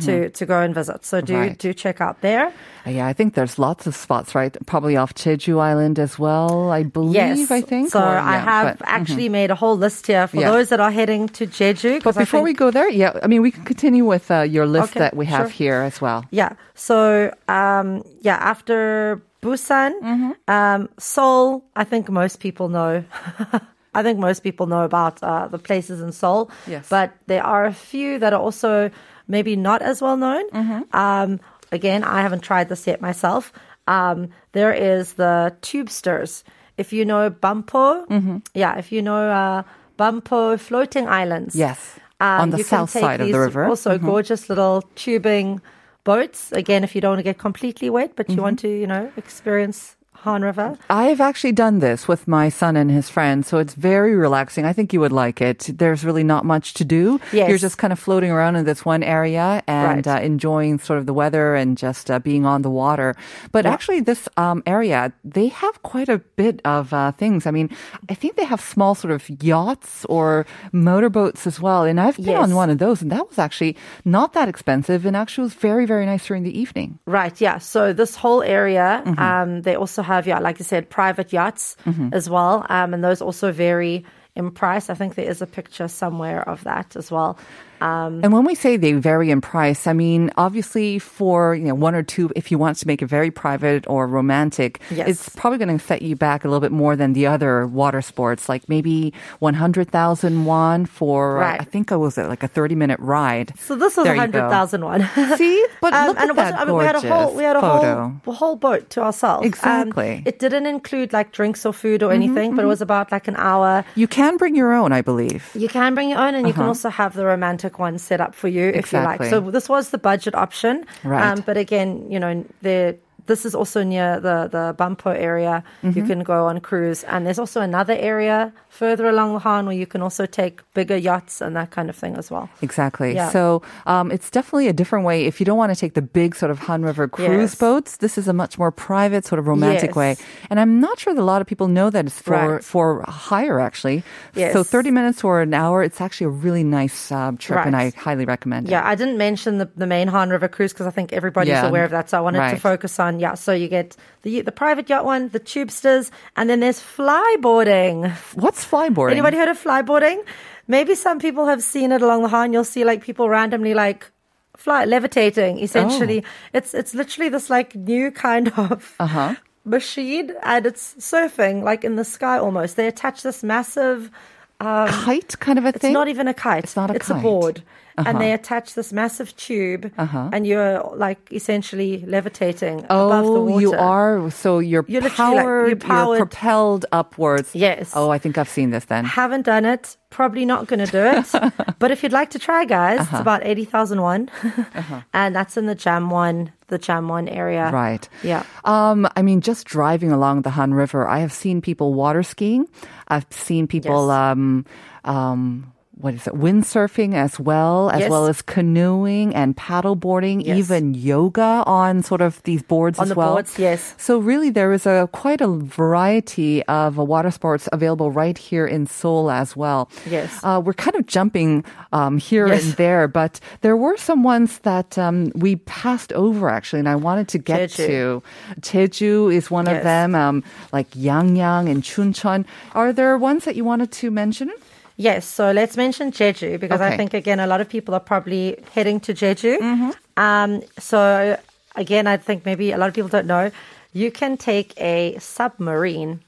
to 0.00 0.30
to 0.30 0.46
go 0.46 0.60
and 0.60 0.74
visit. 0.74 1.04
So 1.04 1.20
do 1.20 1.36
Right. 1.36 1.58
do 1.58 1.72
check 1.74 2.00
out 2.00 2.20
there. 2.22 2.52
Yeah, 2.86 3.06
I 3.06 3.12
think 3.12 3.34
there's 3.34 3.58
lots 3.58 3.86
of 3.86 3.94
spots, 3.94 4.34
right? 4.34 4.56
Probably 4.66 4.96
off 4.96 5.14
Jeju 5.14 5.60
Island 5.60 5.98
as 5.98 6.18
well. 6.18 6.70
I 6.70 6.82
believe. 6.84 7.14
Yes, 7.14 7.50
I 7.50 7.60
think. 7.60 7.90
so. 7.90 8.00
or- 8.00 8.04
I 8.18 8.38
have 8.38 8.78
but- 8.78 8.86
mm-hmm. 8.86 8.94
actually 9.00 9.28
made 9.28 9.50
a 9.50 9.54
whole 9.54 9.76
list 9.76 10.06
here 10.06 10.26
for 10.26 10.38
Yeah. 10.38 10.50
those 10.50 10.70
that 10.70 10.80
are 10.80 10.90
heading 10.90 11.28
to 11.30 11.46
Jeju. 11.46 12.02
But 12.02 12.16
before 12.16 12.42
we 12.42 12.52
go 12.52 12.70
there, 12.70 12.88
yeah, 12.90 13.18
I 13.22 13.26
mean, 13.26 13.42
we 13.42 13.52
can 13.56 13.64
continue 13.64 14.04
with 14.04 14.30
uh, 14.30 14.42
your 14.42 14.66
list 14.66 14.90
Okay, 14.92 15.00
that 15.00 15.14
we 15.16 15.26
have 15.26 15.46
sure. 15.50 15.66
here 15.66 15.80
as 15.86 16.00
well. 16.00 16.24
Yeah. 16.30 16.52
So, 16.74 17.30
um, 17.48 18.02
yeah, 18.20 18.36
after 18.52 19.20
Busan, 19.42 19.92
Mm-hmm. 20.02 20.30
um, 20.48 20.88
Seoul, 20.98 21.62
I 21.76 21.84
think 21.84 22.08
most 22.08 22.40
people 22.40 22.68
know. 22.68 23.04
I 23.98 24.02
think 24.02 24.18
most 24.18 24.42
people 24.42 24.66
know 24.66 24.84
about 24.84 25.22
uh, 25.22 25.48
the 25.48 25.58
places 25.58 26.00
in 26.02 26.12
Seoul. 26.12 26.50
Yes. 26.66 26.88
But 26.88 27.12
there 27.26 27.42
are 27.44 27.64
a 27.64 27.72
few 27.72 28.18
that 28.18 28.32
are 28.32 28.40
also 28.40 28.90
maybe 29.28 29.56
not 29.56 29.80
as 29.82 30.02
well 30.02 30.16
known. 30.16 30.44
Mm-hmm. 30.50 30.80
Um, 30.96 31.40
again, 31.72 32.04
I 32.04 32.20
haven't 32.22 32.42
tried 32.42 32.68
this 32.68 32.86
yet 32.86 33.00
myself. 33.00 33.52
Um, 33.88 34.28
there 34.52 34.72
is 34.74 35.14
the 35.14 35.54
Tubesters. 35.62 36.42
If 36.76 36.92
you 36.92 37.04
know 37.06 37.30
Banpo, 37.30 38.04
Mm-hmm. 38.08 38.36
yeah, 38.54 38.76
if 38.78 38.92
you 38.92 39.00
know 39.00 39.30
uh, 39.30 39.62
Banpo 39.98 40.58
floating 40.60 41.08
islands. 41.08 41.54
Yes. 41.56 41.98
On 42.20 42.50
the 42.50 42.56
Um, 42.56 42.58
you 42.58 42.64
can 42.64 42.64
south 42.64 42.90
side 42.90 43.20
of 43.20 43.28
the 43.28 43.38
river. 43.38 43.62
Mm-hmm. 43.62 43.70
Also, 43.70 43.98
gorgeous 43.98 44.48
little 44.48 44.82
tubing 44.94 45.60
boats. 46.04 46.52
Again, 46.52 46.84
if 46.84 46.94
you 46.94 47.00
don't 47.00 47.10
want 47.10 47.18
to 47.18 47.24
get 47.24 47.38
completely 47.38 47.90
wet, 47.90 48.12
but 48.16 48.30
you 48.30 48.40
want 48.40 48.58
to, 48.60 48.68
you 48.68 48.86
know, 48.86 49.12
experience 49.16 49.95
Han 50.26 50.42
River. 50.42 50.76
I've 50.90 51.20
actually 51.20 51.52
done 51.52 51.78
this 51.78 52.06
with 52.10 52.26
my 52.26 52.48
son 52.50 52.76
and 52.76 52.90
his 52.90 53.08
friends, 53.08 53.46
so 53.48 53.58
it's 53.58 53.74
very 53.74 54.14
relaxing. 54.16 54.64
I 54.66 54.72
think 54.72 54.92
you 54.92 55.00
would 55.00 55.12
like 55.12 55.40
it. 55.40 55.70
There's 55.82 56.04
really 56.04 56.24
not 56.24 56.44
much 56.44 56.74
to 56.74 56.84
do. 56.84 57.20
Yes. 57.32 57.48
You're 57.48 57.62
just 57.62 57.78
kind 57.78 57.92
of 57.92 57.98
floating 57.98 58.30
around 58.30 58.56
in 58.56 58.64
this 58.66 58.84
one 58.84 59.02
area 59.02 59.62
and 59.66 60.04
Right. 60.06 60.22
uh, 60.22 60.26
enjoying 60.32 60.78
sort 60.88 60.98
of 60.98 61.06
the 61.06 61.14
weather 61.14 61.54
and 61.54 61.78
just 61.78 62.10
uh, 62.10 62.18
being 62.18 62.44
on 62.44 62.62
the 62.66 62.70
water. 62.70 63.14
But 63.52 63.66
actually, 63.66 64.00
this 64.00 64.28
um, 64.36 64.62
area, 64.66 65.12
they 65.24 65.48
have 65.62 65.74
quite 65.82 66.08
a 66.08 66.18
bit 66.34 66.60
of 66.64 66.92
uh, 66.92 67.12
things. 67.12 67.46
I 67.46 67.52
mean, 67.52 67.68
I 68.10 68.14
think 68.14 68.34
they 68.36 68.44
have 68.44 68.60
small 68.60 68.94
sort 68.94 69.12
of 69.14 69.22
yachts 69.42 70.04
or 70.08 70.44
motorboats 70.72 71.46
as 71.46 71.56
well. 71.60 71.84
And 71.84 72.00
I've 72.00 72.16
been 72.16 72.36
Yes. 72.36 72.42
on 72.42 72.54
one 72.62 72.70
of 72.74 72.78
those, 72.78 72.98
and 73.02 73.10
that 73.14 73.24
was 73.28 73.38
actually 73.38 73.76
not 74.04 74.28
that 74.36 74.48
expensive 74.48 75.00
and 75.06 75.14
actually 75.16 75.44
was 75.50 75.54
very, 75.68 75.84
very 75.92 76.06
nice 76.12 76.24
during 76.28 76.42
the 76.48 76.56
evening. 76.62 76.98
Right, 77.18 77.36
yeah. 77.46 77.58
So 77.58 77.92
this 78.02 78.12
whole 78.22 78.42
area, 78.42 78.88
Mm-hmm. 79.06 79.18
um, 79.28 79.50
they 79.66 79.74
also 79.82 80.02
have, 80.12 80.15
yeah, 80.24 80.38
like 80.38 80.60
I 80.60 80.64
said, 80.64 80.88
private 80.88 81.32
yachts 81.32 81.76
as 82.12 82.30
well. 82.30 82.64
Um, 82.68 82.94
and 82.94 83.02
those 83.02 83.20
also 83.20 83.52
vary 83.52 84.04
in 84.36 84.50
price. 84.50 84.88
I 84.88 84.94
think 84.94 85.16
there 85.16 85.28
is 85.28 85.42
a 85.42 85.46
picture 85.46 85.88
somewhere 85.88 86.48
of 86.48 86.62
that 86.64 86.94
as 86.94 87.10
well. 87.10 87.38
Um, 87.80 88.20
And 88.24 88.32
when 88.32 88.44
we 88.44 88.54
say 88.54 88.76
they 88.76 88.92
vary 88.92 89.30
in 89.30 89.40
price, 89.40 89.86
I 89.86 89.92
mean 89.92 90.30
obviously 90.36 90.98
for 90.98 91.54
you 91.54 91.64
know 91.64 91.74
one 91.74 91.94
or 91.94 92.02
two, 92.02 92.30
if 92.36 92.50
you 92.50 92.58
want 92.58 92.78
to 92.78 92.86
make 92.86 93.02
it 93.02 93.06
very 93.06 93.30
private 93.30 93.84
or 93.88 94.06
romantic, 94.06 94.80
Yes. 94.90 95.08
it's 95.08 95.28
probably 95.36 95.58
going 95.58 95.76
to 95.76 95.82
set 95.84 96.02
you 96.02 96.16
back 96.16 96.44
a 96.44 96.48
little 96.48 96.60
bit 96.60 96.72
more 96.72 96.96
than 96.96 97.12
the 97.12 97.26
other 97.26 97.66
water 97.66 98.00
sports, 98.02 98.48
like 98.48 98.68
maybe 98.68 99.12
one 99.38 99.54
hundred 99.54 99.90
thousand 99.90 100.44
won 100.44 100.86
for 100.86 101.36
Right. 101.36 101.60
I 101.60 101.64
think 101.64 101.90
it 101.90 101.96
was 101.98 102.16
uh, 102.18 102.26
like 102.28 102.42
a 102.42 102.48
thirty 102.48 102.74
minute 102.74 103.00
ride. 103.00 103.52
so 103.58 103.74
this 103.76 103.96
was 103.96 104.06
hundred 104.06 104.48
thousand 104.48 104.82
a 104.82 104.86
you 104.86 104.92
go. 104.92 105.04
hundred 105.04 105.06
thousand 105.08 105.30
one. 105.30 105.36
See, 105.38 105.58
but 105.80 105.92
Um, 105.92 106.06
look 106.08 106.18
and 106.20 106.30
at 106.30 106.30
it 106.30 106.36
that 106.36 106.54
I 106.60 106.64
mean, 106.64 106.76
we 106.76 106.84
had 106.84 106.96
a 106.96 107.00
whole, 107.00 107.34
we 107.34 107.42
had 107.44 107.56
a 107.56 107.60
photo. 107.60 108.20
whole, 108.24 108.34
whole 108.34 108.56
boat 108.56 108.88
to 108.90 109.02
ourselves. 109.02 109.42
Um, 109.42 109.48
Exactly. 109.48 110.22
it 110.24 110.38
didn't 110.38 110.66
include 110.66 111.12
like 111.12 111.32
drinks 111.32 111.64
or 111.66 111.72
food 111.72 112.02
or 112.02 112.06
Mm-hmm, 112.06 112.22
anything, 112.22 112.48
but 112.56 112.62
it 112.64 112.68
was 112.68 112.80
about 112.80 113.10
like 113.10 113.26
an 113.28 113.36
hour. 113.36 113.84
You 113.96 114.06
can 114.06 114.36
bring 114.36 114.54
your 114.54 114.72
own, 114.72 114.92
I 114.92 115.02
believe. 115.02 115.42
You 115.54 115.68
can 115.68 115.94
bring 115.94 116.10
your 116.10 116.20
own, 116.20 116.34
and 116.38 116.46
you 116.46 116.54
can 116.54 116.64
also 116.64 116.88
have 116.88 117.14
the 117.18 117.26
romantic 117.26 117.65
one 117.78 117.98
set 117.98 118.20
up 118.20 118.34
for 118.34 118.48
you 118.48 118.64
if 118.74 118.92
you 118.92 118.98
like. 119.10 119.20
So 119.30 119.40
this 119.50 119.68
was 119.68 119.90
the 119.90 119.98
budget 119.98 120.34
option, 120.34 120.84
Um, 121.04 121.10
Right. 121.10 121.46
but 121.46 121.56
again, 121.56 121.88
you 122.10 122.18
know, 122.20 122.44
the 122.62 122.96
this 123.26 123.44
is 123.44 123.54
also 123.54 123.82
near 123.82 124.20
the 124.20 124.48
the 124.50 124.74
Banpo 124.78 125.10
area. 125.10 125.62
You 125.82 125.90
Mm-hmm. 125.90 126.06
can 126.06 126.20
go 126.22 126.46
on 126.46 126.60
cruise, 126.60 127.04
and 127.04 127.26
there's 127.26 127.38
also 127.40 127.60
another 127.60 127.96
area 127.98 128.52
further 128.76 129.08
along 129.08 129.32
the 129.32 129.38
Han 129.40 129.66
where 129.66 129.74
you 129.74 129.86
can 129.86 130.02
also 130.02 130.26
take 130.26 130.60
bigger 130.74 130.96
yachts 130.96 131.40
and 131.40 131.56
that 131.56 131.70
kind 131.70 131.88
of 131.90 131.96
thing 131.96 132.16
as 132.16 132.30
well. 132.30 132.48
Exactly. 132.62 133.14
Yeah. 133.14 133.30
So 133.30 133.62
um, 133.86 134.12
it's 134.12 134.30
definitely 134.30 134.68
a 134.68 134.72
different 134.72 135.04
way. 135.08 135.24
If 135.24 135.40
you 135.40 135.46
don't 135.46 135.56
want 135.58 135.72
to 135.74 135.78
take 135.80 135.94
the 135.94 136.02
big 136.02 136.36
sort 136.36 136.50
of 136.50 136.58
Han 136.68 136.82
River 136.82 137.08
cruise 137.08 137.52
Yes. 137.52 137.54
boats, 137.56 137.96
this 137.98 138.18
is 138.18 138.28
a 138.28 138.32
much 138.32 138.58
more 138.58 138.70
private, 138.70 139.24
sort 139.24 139.38
of 139.38 139.46
romantic 139.46 139.90
Yes. 139.90 139.96
way. 139.96 140.16
And 140.50 140.60
I'm 140.60 140.78
not 140.80 140.98
sure 140.98 141.14
that 141.14 141.20
a 141.20 141.24
lot 141.24 141.40
of 141.40 141.46
people 141.46 141.68
know 141.68 141.88
that 141.90 142.04
it's 142.06 142.20
for 142.20 142.36
Right. 142.36 142.64
for 142.64 143.04
hire 143.08 143.58
actually. 143.60 144.02
Yes. 144.34 144.52
So 144.52 144.62
30 144.62 144.90
minutes 144.90 145.24
or 145.24 145.40
an 145.40 145.54
hour, 145.54 145.82
it's 145.82 146.00
actually 146.00 146.26
a 146.26 146.36
really 146.44 146.64
nice 146.64 147.10
um, 147.10 147.36
trip, 147.38 147.64
and 147.64 147.74
I 147.74 147.92
highly 147.96 148.24
recommend 148.26 148.68
it. 148.68 148.72
Yeah, 148.72 148.82
I 148.84 148.94
didn't 148.94 149.16
mention 149.16 149.58
the, 149.58 149.68
the 149.76 149.86
main 149.86 150.08
Han 150.08 150.28
River 150.30 150.48
cruise 150.48 150.72
because 150.72 150.86
I 150.86 150.90
think 150.90 151.12
everybody's 151.12 151.52
Yeah. 151.56 151.66
aware 151.66 151.84
of 151.84 151.90
that. 151.92 152.10
So 152.10 152.18
I 152.18 152.20
wanted 152.20 152.50
to 152.50 152.56
focus 152.60 153.00
on 153.00 153.20
yeah. 153.20 153.34
So 153.34 153.52
you 153.52 153.68
get 153.68 153.96
the 154.22 154.42
the 154.42 154.52
private 154.52 154.86
yacht 154.90 155.04
one, 155.06 155.28
the 155.30 155.40
tubesters, 155.40 156.10
and 156.36 156.50
then 156.50 156.60
there's 156.60 156.80
flyboarding. 156.80 158.10
What's 158.34 158.65
flyboarding? 158.70 159.12
Anybody 159.12 159.36
heard 159.36 159.48
of 159.48 159.62
flyboarding? 159.62 160.24
Maybe 160.68 160.94
some 160.94 161.18
people 161.18 161.46
have 161.46 161.62
seen 161.62 161.92
it 161.92 162.02
along 162.02 162.22
the 162.22 162.28
Han. 162.28 162.52
You'll 162.52 162.64
see 162.64 162.84
like 162.84 163.02
people 163.02 163.28
randomly 163.28 163.74
like 163.74 164.10
fly 164.56 164.84
levitating. 164.84 165.58
Essentially, 165.60 166.22
Oh. 166.24 166.28
it's 166.52 166.74
it's 166.74 166.94
literally 166.94 167.28
this 167.28 167.48
like 167.50 167.74
new 167.74 168.10
kind 168.10 168.48
of 168.56 168.94
Uh-huh. 169.00 169.34
machine, 169.64 170.32
and 170.42 170.66
it's 170.66 170.94
surfing 170.98 171.62
like 171.62 171.84
in 171.84 171.96
the 171.96 172.04
sky 172.04 172.38
almost. 172.38 172.76
They 172.76 172.86
attach 172.88 173.22
this 173.22 173.42
massive. 173.42 174.10
Um, 174.58 174.88
Kite 174.88 175.38
kind 175.38 175.58
of 175.58 175.64
a 175.66 175.68
it's 175.68 175.78
thing? 175.80 175.92
not 175.92 176.08
even 176.08 176.28
a 176.28 176.34
kite. 176.34 176.64
It's 176.64 176.76
not 176.76 176.90
a 176.90 176.94
It's 176.94 177.08
kite. 177.08 177.18
a 177.18 177.22
board. 177.22 177.62
Uh-huh. 177.98 178.08
And 178.10 178.20
they 178.20 178.32
attach 178.32 178.74
this 178.74 178.92
massive 178.92 179.34
tube, 179.36 179.90
Uh-huh. 179.96 180.28
and 180.32 180.46
you're 180.46 180.82
like 180.96 181.18
essentially 181.32 182.04
levitating 182.06 182.80
above 182.84 183.24
the 183.24 183.30
Oh, 183.32 183.44
water. 183.44 183.60
you 183.60 183.72
are. 183.72 184.30
So 184.30 184.58
you're, 184.58 184.84
You're 184.86 185.00
literally 185.02 185.70
like- 185.70 185.80
powered, 185.80 186.18
you're 186.18 186.26
propelled 186.26 186.84
upwards. 186.92 187.54
Yes. 187.54 187.92
Oh, 187.94 188.10
I 188.10 188.18
think 188.18 188.36
I've 188.38 188.48
seen 188.48 188.70
this 188.70 188.84
then. 188.86 189.04
Haven't 189.06 189.46
done 189.46 189.64
it. 189.64 189.96
Probably 190.10 190.44
not 190.44 190.66
going 190.66 190.84
to 190.84 190.90
do 190.92 191.02
it. 191.02 191.52
but 191.78 191.90
if 191.90 192.02
you'd 192.02 192.12
like 192.12 192.30
to 192.30 192.38
try, 192.38 192.64
guys, 192.64 193.00
Uh-huh. 193.00 193.16
it's 193.16 193.20
about 193.20 193.44
80,000 193.44 194.00
won. 194.02 194.28
And 195.14 195.34
that's 195.34 195.56
in 195.56 195.66
the 195.66 195.74
Jamwon, 195.74 196.52
the 196.68 196.78
Jamwon 196.78 197.28
area. 197.34 197.70
Right. 197.72 198.08
Yeah. 198.22 198.42
Um, 198.64 199.08
I 199.16 199.22
mean, 199.22 199.40
just 199.40 199.66
driving 199.66 200.12
along 200.12 200.42
the 200.42 200.50
Han 200.50 200.74
River, 200.74 201.06
I 201.08 201.20
have 201.20 201.32
seen 201.32 201.60
people 201.60 201.94
water 201.94 202.22
skiing. 202.22 202.66
I've 203.08 203.26
seen 203.30 203.66
people, 203.66 204.08
Yes. 204.08 204.16
um, 204.16 204.64
um, 205.04 205.72
what 205.98 206.12
is 206.12 206.26
it, 206.26 206.34
windsurfing 206.34 207.14
as 207.14 207.40
well, 207.40 207.88
as 207.90 208.00
Yes. 208.00 208.10
well 208.10 208.26
as 208.26 208.42
canoeing 208.42 209.34
and 209.34 209.56
paddleboarding, 209.56 210.44
Yes. 210.44 210.58
even 210.58 210.92
yoga 210.92 211.64
on 211.66 212.02
sort 212.02 212.20
of 212.20 212.42
these 212.42 212.62
boards 212.62 212.98
On 212.98 213.04
as 213.04 213.08
the 213.08 213.14
well. 213.14 213.32
boards, 213.32 213.58
yes. 213.58 213.94
So 213.96 214.18
really, 214.18 214.50
there 214.50 214.72
is 214.72 214.84
a 214.84 215.08
quite 215.12 215.40
a 215.40 215.48
variety 215.48 216.62
of 216.66 216.98
uh, 216.98 217.04
water 217.04 217.30
sports 217.30 217.68
available 217.72 218.10
right 218.12 218.36
here 218.36 218.66
in 218.66 218.86
Seoul 218.86 219.30
as 219.30 219.56
well. 219.56 219.88
Yes. 220.08 220.38
Uh, 220.44 220.60
we're 220.62 220.74
kind 220.74 220.96
of 220.96 221.06
jumping 221.06 221.64
um, 221.92 222.18
here 222.18 222.46
Yes. 222.46 222.64
and 222.64 222.72
there, 222.74 223.08
but 223.08 223.40
there 223.62 223.76
were 223.76 223.96
some 223.96 224.22
ones 224.22 224.58
that 224.60 224.98
um, 224.98 225.32
we 225.34 225.56
passed 225.64 226.12
over 226.12 226.50
actually, 226.50 226.80
and 226.80 226.88
I 226.90 226.96
wanted 226.96 227.28
to 227.28 227.38
get 227.38 227.70
Jeju. 227.70 227.86
to. 227.86 228.22
Jeju 228.60 229.32
is 229.34 229.50
one 229.50 229.66
of 229.66 229.82
them, 229.82 230.14
um, 230.14 230.44
like 230.72 230.90
Yangyang 230.90 231.70
and 231.70 231.82
Chuncheon. 231.82 232.44
Are 232.74 232.92
there 232.92 233.16
ones 233.16 233.44
that 233.46 233.56
you 233.56 233.64
wanted 233.64 233.90
to 233.92 234.10
mention? 234.10 234.52
Yes, 234.96 235.26
so 235.26 235.52
let's 235.52 235.76
mention 235.76 236.10
Jeju 236.10 236.58
because 236.58 236.80
Okay. 236.80 236.94
I 236.94 236.96
think 236.96 237.12
again 237.14 237.38
a 237.40 237.46
lot 237.46 237.60
of 237.60 237.68
people 237.68 237.94
are 237.94 238.00
probably 238.00 238.56
heading 238.72 238.98
to 239.00 239.12
Jeju. 239.14 239.94
Um, 240.16 240.62
so 240.78 241.38
again, 241.74 242.06
I 242.06 242.16
think 242.16 242.46
maybe 242.46 242.72
a 242.72 242.78
lot 242.78 242.88
of 242.88 242.94
people 242.94 243.08
don't 243.10 243.26
know. 243.26 243.50
You 243.92 244.10
can 244.10 244.36
take 244.36 244.72
a 244.80 245.16
submarine. 245.18 246.20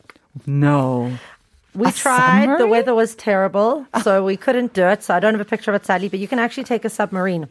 No. 0.46 1.12
We 1.74 1.88
A 1.88 1.92
tried. 1.92 2.59
The 2.59 2.66
weather 2.66 2.94
was 2.94 3.14
terrible, 3.14 3.87
so 4.02 4.24
we 4.24 4.37
couldn't 4.37 4.72
do 4.74 4.85
it. 4.85 5.02
So 5.02 5.14
I 5.14 5.20
don't 5.20 5.33
have 5.35 5.40
a 5.40 5.44
picture 5.48 5.70
of 5.70 5.74
it 5.81 5.87
sadly, 5.87 6.09
but 6.09 6.18
you 6.18 6.28
can 6.28 6.38
actually 6.38 6.64
take 6.64 6.85
a 6.85 6.88
submarine. 6.90 7.48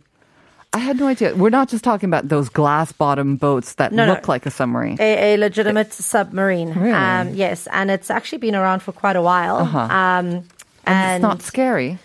I 0.73 0.80
had 0.80 0.99
no 0.99 1.08
idea. 1.08 1.34
We're 1.34 1.49
not 1.49 1.69
just 1.69 1.84
talking 1.84 2.10
about 2.10 2.27
those 2.27 2.49
glass 2.49 2.91
bottom 2.91 3.38
boats 3.38 3.75
that 3.75 3.91
No, 3.93 4.06
no. 4.06 4.13
look 4.13 4.27
like 4.27 4.45
a 4.45 4.51
submarine. 4.51 4.97
A, 4.99 5.34
a 5.34 5.38
legitimate 5.38 5.93
submarine. 5.93 6.73
Really? 6.73 6.91
Um, 6.91 7.34
yes, 7.34 7.67
and 7.71 7.89
it's 7.89 8.12
actually 8.12 8.39
been 8.39 8.56
around 8.56 8.82
for 8.82 8.91
quite 8.91 9.15
a 9.15 9.21
while. 9.21 9.58
Uh-huh. 9.58 9.80
Um, 9.80 10.43
and 10.88 11.15
it's 11.15 11.21
not 11.21 11.41
scary. 11.41 12.00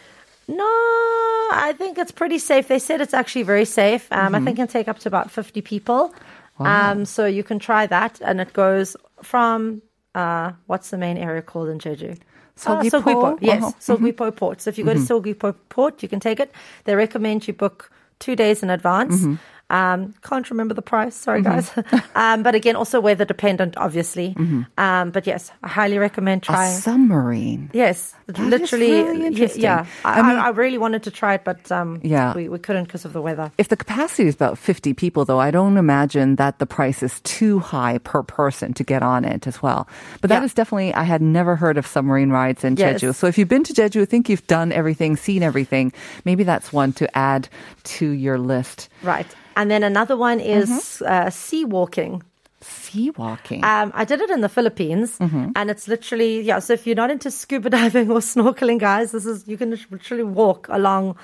No, 0.49 0.65
I 0.65 1.75
think 1.79 1.99
it's 1.99 2.13
pretty 2.13 2.39
safe. 2.39 2.69
They 2.69 2.79
said 2.79 3.01
it's 3.01 3.15
actually 3.15 3.45
very 3.45 3.65
safe. 3.65 4.11
Um, 4.13 4.35
I 4.35 4.39
think 4.41 4.59
it 4.59 4.63
can 4.63 4.69
take 4.69 4.89
up 4.89 4.99
to 5.01 5.09
about 5.09 5.31
50 5.31 5.61
people. 5.63 6.13
Um, 6.59 7.05
so 7.05 7.27
you 7.27 7.43
can 7.43 7.59
try 7.59 7.87
that. 7.87 8.21
And 8.21 8.41
it 8.41 8.53
goes 8.53 8.97
from, 9.23 9.83
uh, 10.15 10.53
what's 10.67 10.91
the 10.91 10.99
main 10.99 11.17
area 11.17 11.43
called 11.43 11.69
in 11.69 11.79
Jeju? 11.79 12.19
Uh, 12.67 12.83
Seogwipo? 12.83 13.39
Yes, 13.41 13.63
Uh-huh. 13.63 13.73
Seogwipo 13.97 14.35
Port. 14.37 14.61
So 14.61 14.69
if 14.71 14.79
you 14.79 14.85
go 14.85 14.93
to 14.95 15.01
Seogwipo 15.01 15.55
Port, 15.71 16.03
you 16.03 16.09
can 16.09 16.21
take 16.21 16.39
it. 16.41 16.53
They 16.85 16.95
recommend 16.95 17.47
you 17.49 17.55
book 17.55 17.91
two 18.19 18.37
days 18.37 18.63
in 18.63 18.71
advance. 18.71 19.25
Um, 19.73 20.15
can't 20.23 20.49
remember 20.51 20.75
the 20.75 20.83
price. 20.83 21.15
Sorry, 21.17 21.41
guys. 21.43 21.71
um, 22.15 22.43
but 22.43 22.55
again, 22.55 22.77
also 22.77 23.01
weather 23.01 23.25
dependent, 23.25 23.75
obviously. 23.79 24.37
Um, 24.79 25.11
but 25.11 25.27
yes, 25.27 25.51
I 25.63 25.69
highly 25.69 25.97
recommend 25.99 26.43
A 26.45 26.47
trying. 26.47 26.77
submarine. 26.79 27.71
Yes, 27.73 28.15
is 28.29 28.39
literally. 28.39 28.91
really 28.93 29.27
interesting. 29.27 29.63
Yeah, 29.63 29.87
I 30.05 30.21
I, 30.21 30.23
mean- 30.23 30.37
I, 30.37 30.47
I 30.47 30.51
really 30.51 30.79
wanted 30.79 31.03
to 31.05 31.11
try 31.11 31.35
it, 31.35 31.45
but 31.45 31.73
um, 31.73 32.01
Yeah. 32.05 32.35
we, 32.35 32.49
we 32.49 32.59
couldn't 32.59 32.85
because 32.85 33.05
of 33.05 33.13
the 33.15 33.23
weather. 33.23 33.51
If 33.59 33.69
the 33.69 33.77
capacity 33.77 34.29
is 34.29 34.35
about 34.35 34.59
50 34.59 34.93
people, 34.95 35.25
though, 35.25 35.41
I 35.41 35.51
don't 35.51 35.77
imagine 35.79 36.37
that 36.37 36.59
the 36.59 36.67
price 36.67 37.03
is 37.03 37.21
too 37.23 37.59
high 37.59 37.99
per 38.05 38.23
person 38.23 38.75
to 38.75 38.85
get 38.85 39.03
on 39.03 39.25
it 39.25 39.47
as 39.47 39.63
well. 39.63 39.89
But 40.21 40.29
that 40.29 40.41
Yeah. 40.41 40.45
is 40.45 40.55
definitely, 40.55 40.93
I 40.95 41.05
had 41.05 41.23
never 41.23 41.57
heard 41.57 41.79
of 41.79 41.87
submarine 41.87 42.31
rides 42.31 42.63
in 42.63 42.77
Yes. 42.77 43.01
Jeju. 43.03 43.15
So 43.15 43.27
if 43.27 43.39
you've 43.39 43.49
been 43.49 43.65
to 43.65 43.73
Jeju, 43.73 44.07
think 44.07 44.29
you've 44.29 44.47
done 44.47 44.71
everything, 44.71 45.17
seen 45.17 45.43
everything, 45.43 45.93
maybe 46.27 46.45
that's 46.45 46.73
one 46.75 46.93
to 46.95 47.09
add 47.17 47.49
to 47.85 48.11
your 48.11 48.39
list. 48.39 48.89
Right, 49.03 49.27
and 49.63 49.71
then 49.71 49.83
another 49.83 50.17
one 50.17 50.41
is 50.41 50.69
Mm-hmm. 50.69 51.13
uh, 51.15 51.31
sea 51.31 51.65
walking. 51.65 52.23
Sea 52.61 53.11
walking. 53.19 53.65
Um, 53.65 53.91
I 53.95 54.05
did 54.05 54.21
it 54.21 54.31
in 54.31 54.41
the 54.41 54.49
Philippines, 54.49 55.19
Mm-hmm. 55.19 55.51
and 55.57 55.71
it's 55.71 55.89
literally 55.89 56.41
yeah. 56.43 56.59
So 56.61 56.75
if 56.75 56.87
you're 56.87 57.01
not 57.03 57.11
into 57.11 57.31
scuba 57.31 57.71
diving 57.71 58.11
or 58.17 58.21
snorkeling, 58.21 58.79
guys, 58.79 59.13
this 59.13 59.27
is 59.27 59.47
you 59.49 59.57
can 59.57 59.71
literally 59.91 60.23
walk 60.25 60.69
along 60.81 61.17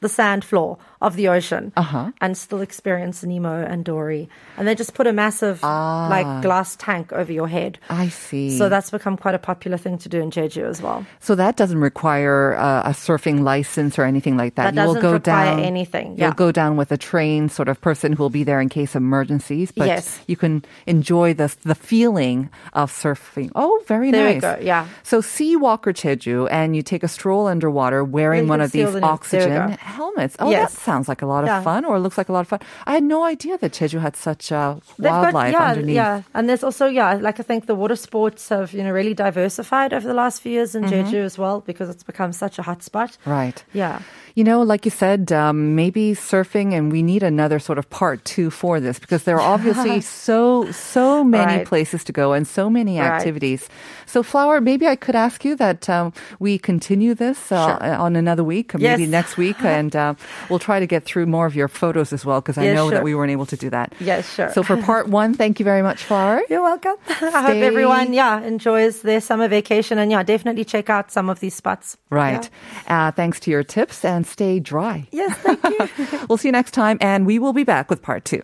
the 0.00 0.08
sand 0.08 0.44
floor 0.44 0.78
of 1.02 1.16
the 1.16 1.28
ocean 1.28 1.72
Uh-huh. 1.76 2.10
and 2.20 2.36
still 2.38 2.60
experience 2.62 3.22
Nemo 3.26 3.60
and 3.66 3.84
Dory. 3.84 4.28
And 4.56 4.66
they 4.66 4.74
just 4.74 4.94
put 4.94 5.06
a 5.06 5.12
massive 5.12 5.58
Ah. 5.62 6.06
like 6.08 6.42
glass 6.42 6.76
tank 6.76 7.12
over 7.12 7.32
your 7.32 7.48
head. 7.48 7.78
I 7.90 8.08
see. 8.08 8.56
So 8.56 8.68
that's 8.68 8.90
become 8.90 9.16
quite 9.18 9.34
a 9.34 9.38
popular 9.38 9.76
thing 9.76 9.98
to 9.98 10.08
do 10.08 10.20
in 10.20 10.30
Jeju 10.30 10.64
as 10.64 10.80
well. 10.80 11.04
So 11.20 11.34
that 11.34 11.56
doesn't 11.56 11.80
require 11.80 12.54
uh, 12.56 12.88
a 12.90 12.94
surfing 12.94 13.42
license 13.42 13.98
or 13.98 14.04
anything 14.04 14.36
like 14.36 14.54
that. 14.54 14.74
That 14.74 14.80
you 14.80 14.86
will 14.86 14.94
doesn't 14.94 15.02
go 15.10 15.12
require 15.14 15.56
down, 15.56 15.60
anything, 15.60 16.14
You'll 16.18 16.32
go 16.46 16.52
down 16.52 16.76
with 16.76 16.92
a 16.92 16.96
trained 16.96 17.50
sort 17.52 17.68
of 17.68 17.80
person 17.80 18.12
who 18.14 18.22
will 18.22 18.30
be 18.30 18.44
there 18.44 18.60
in 18.60 18.68
case 18.68 18.94
of 18.94 19.02
emergencies. 19.02 19.72
But 19.72 19.86
Yes. 19.88 20.20
you 20.26 20.36
can 20.36 20.64
enjoy 20.86 21.34
the 21.34 21.50
the 21.64 21.74
feeling 21.74 22.48
of 22.72 22.92
surfing. 22.92 23.50
Oh, 23.54 23.80
very 23.86 24.10
nice. 24.10 24.40
There 24.40 24.52
nice. 24.52 24.58
we 24.60 24.64
go, 24.64 24.66
yeah. 24.66 24.86
So 25.02 25.20
Sea 25.20 25.56
Walker 25.56 25.92
Jeju, 25.92 26.48
and 26.50 26.76
you 26.76 26.82
take 26.82 27.02
a 27.02 27.08
stroll 27.08 27.46
underwater 27.48 28.04
wearing 28.04 28.46
one 28.48 28.60
of 28.60 28.70
these 28.72 28.92
the 28.92 29.00
net. 29.00 29.02
There 29.02 29.08
we 29.08 29.12
oxygen 29.12 29.70
helmets. 29.80 30.36
Oh, 30.38 30.50
Yes. 30.50 30.72
Sounds 30.92 31.08
like 31.12 31.22
a 31.22 31.30
lot 31.34 31.42
of 31.44 31.48
Yeah. 31.50 31.62
fun, 31.68 31.84
or 31.88 31.98
looks 31.98 32.18
like 32.20 32.28
a 32.28 32.34
lot 32.36 32.44
of 32.46 32.48
fun. 32.54 32.60
I 32.86 32.92
had 32.98 33.04
no 33.04 33.24
idea 33.24 33.56
that 33.58 33.72
Jeju 33.72 34.00
had 34.00 34.14
such 34.16 34.52
uh, 34.52 34.76
They've 34.98 35.10
wildlife 35.10 35.34
got, 35.34 35.52
yeah, 35.58 35.68
underneath. 35.72 35.96
yeah, 35.96 36.22
and 36.34 36.48
there's 36.48 36.64
also 36.64 36.86
yeah, 36.86 37.14
like 37.28 37.40
I 37.40 37.44
think 37.50 37.66
the 37.66 37.74
water 37.82 37.96
sports 37.96 38.48
have 38.54 38.72
you 38.76 38.82
know 38.84 38.92
really 39.00 39.14
diversified 39.14 39.90
over 39.96 40.06
the 40.06 40.18
last 40.22 40.42
few 40.42 40.52
years 40.58 40.74
in 40.74 40.82
Mm-hmm. 40.84 40.92
Jeju 41.14 41.24
as 41.24 41.36
well 41.38 41.60
because 41.70 41.88
it's 41.94 42.02
become 42.12 42.32
such 42.32 42.58
a 42.58 42.62
hot 42.62 42.82
spot. 42.82 43.16
Right. 43.24 43.58
Yeah, 43.72 43.98
You 44.34 44.44
know, 44.48 44.62
like 44.72 44.82
you 44.88 44.90
said, 45.04 45.28
um, 45.32 45.74
maybe 45.76 46.04
surfing, 46.16 46.72
and 46.76 46.90
we 46.92 47.02
need 47.02 47.22
another 47.22 47.58
sort 47.60 47.78
of 47.78 47.86
part 48.00 48.24
two 48.24 48.48
for 48.50 48.80
this 48.80 48.98
because 48.98 49.22
there 49.28 49.36
are 49.40 49.48
obviously 49.54 50.00
so 50.26 50.70
so 50.72 51.22
many 51.24 51.56
Right. 51.60 51.68
places 51.72 52.00
to 52.08 52.12
go 52.12 52.32
and 52.36 52.46
so 52.48 52.64
many 52.78 52.96
Right. 52.98 53.12
activities. 53.12 53.68
So, 54.06 54.22
Flower, 54.22 54.60
maybe 54.60 54.84
I 54.88 54.96
could 54.96 55.16
ask 55.26 55.44
you 55.44 55.54
that 55.56 55.88
um, 55.88 56.12
we 56.40 56.56
continue 56.58 57.12
this 57.14 57.52
uh, 57.52 57.60
Sure. 57.66 57.78
on 58.06 58.16
another 58.16 58.44
week, 58.44 58.74
or 58.74 58.78
maybe 58.80 59.04
next 59.06 59.36
week, 59.36 59.60
and 59.78 59.92
uh, 59.96 60.14
we'll 60.48 60.64
try 60.68 60.80
to 60.82 60.86
get 60.86 61.04
through 61.04 61.26
more 61.26 61.46
of 61.46 61.54
your 61.56 61.68
photos 61.68 62.12
as 62.12 62.24
well 62.26 62.40
because 62.40 62.58
I 62.58 62.64
Yeah, 62.66 62.74
know 62.74 62.90
that 62.90 63.02
we 63.02 63.14
weren't 63.14 63.30
able 63.32 63.46
to 63.46 63.56
do 63.56 63.70
that. 63.70 63.94
Yes, 64.00 64.28
sure. 64.34 64.50
So, 64.52 64.62
for 64.62 64.76
part 64.76 65.08
one, 65.08 65.34
thank 65.34 65.58
you 65.58 65.64
very 65.64 65.82
much, 65.82 66.04
Flower. 66.04 66.42
you're 66.50 66.62
welcome. 66.62 66.96
I 67.08 67.42
hope 67.42 67.62
everyone 67.62 68.12
yeah 68.12 68.40
enjoys 68.42 69.02
their 69.02 69.20
summer 69.20 69.48
vacation 69.48 69.98
and 69.98 70.10
yeah 70.10 70.22
definitely 70.22 70.64
check 70.64 70.90
out 70.90 71.10
some 71.10 71.30
of 71.30 71.40
these 71.40 71.54
spots. 71.54 71.96
Right. 72.10 72.48
Uh, 72.86 73.10
thanks 73.12 73.40
to 73.40 73.50
your 73.50 73.64
tips, 73.64 74.04
and 74.04 74.26
stay 74.26 74.60
dry. 74.60 75.08
Yes, 75.12 75.36
thank 75.38 75.62
you. 75.64 75.88
We'll 76.28 76.38
see 76.38 76.48
you 76.48 76.52
next 76.52 76.72
time, 76.72 76.98
and 77.00 77.26
we 77.26 77.38
will 77.38 77.52
be 77.52 77.64
back 77.64 77.90
with 77.90 78.02
part 78.02 78.24
two. 78.24 78.42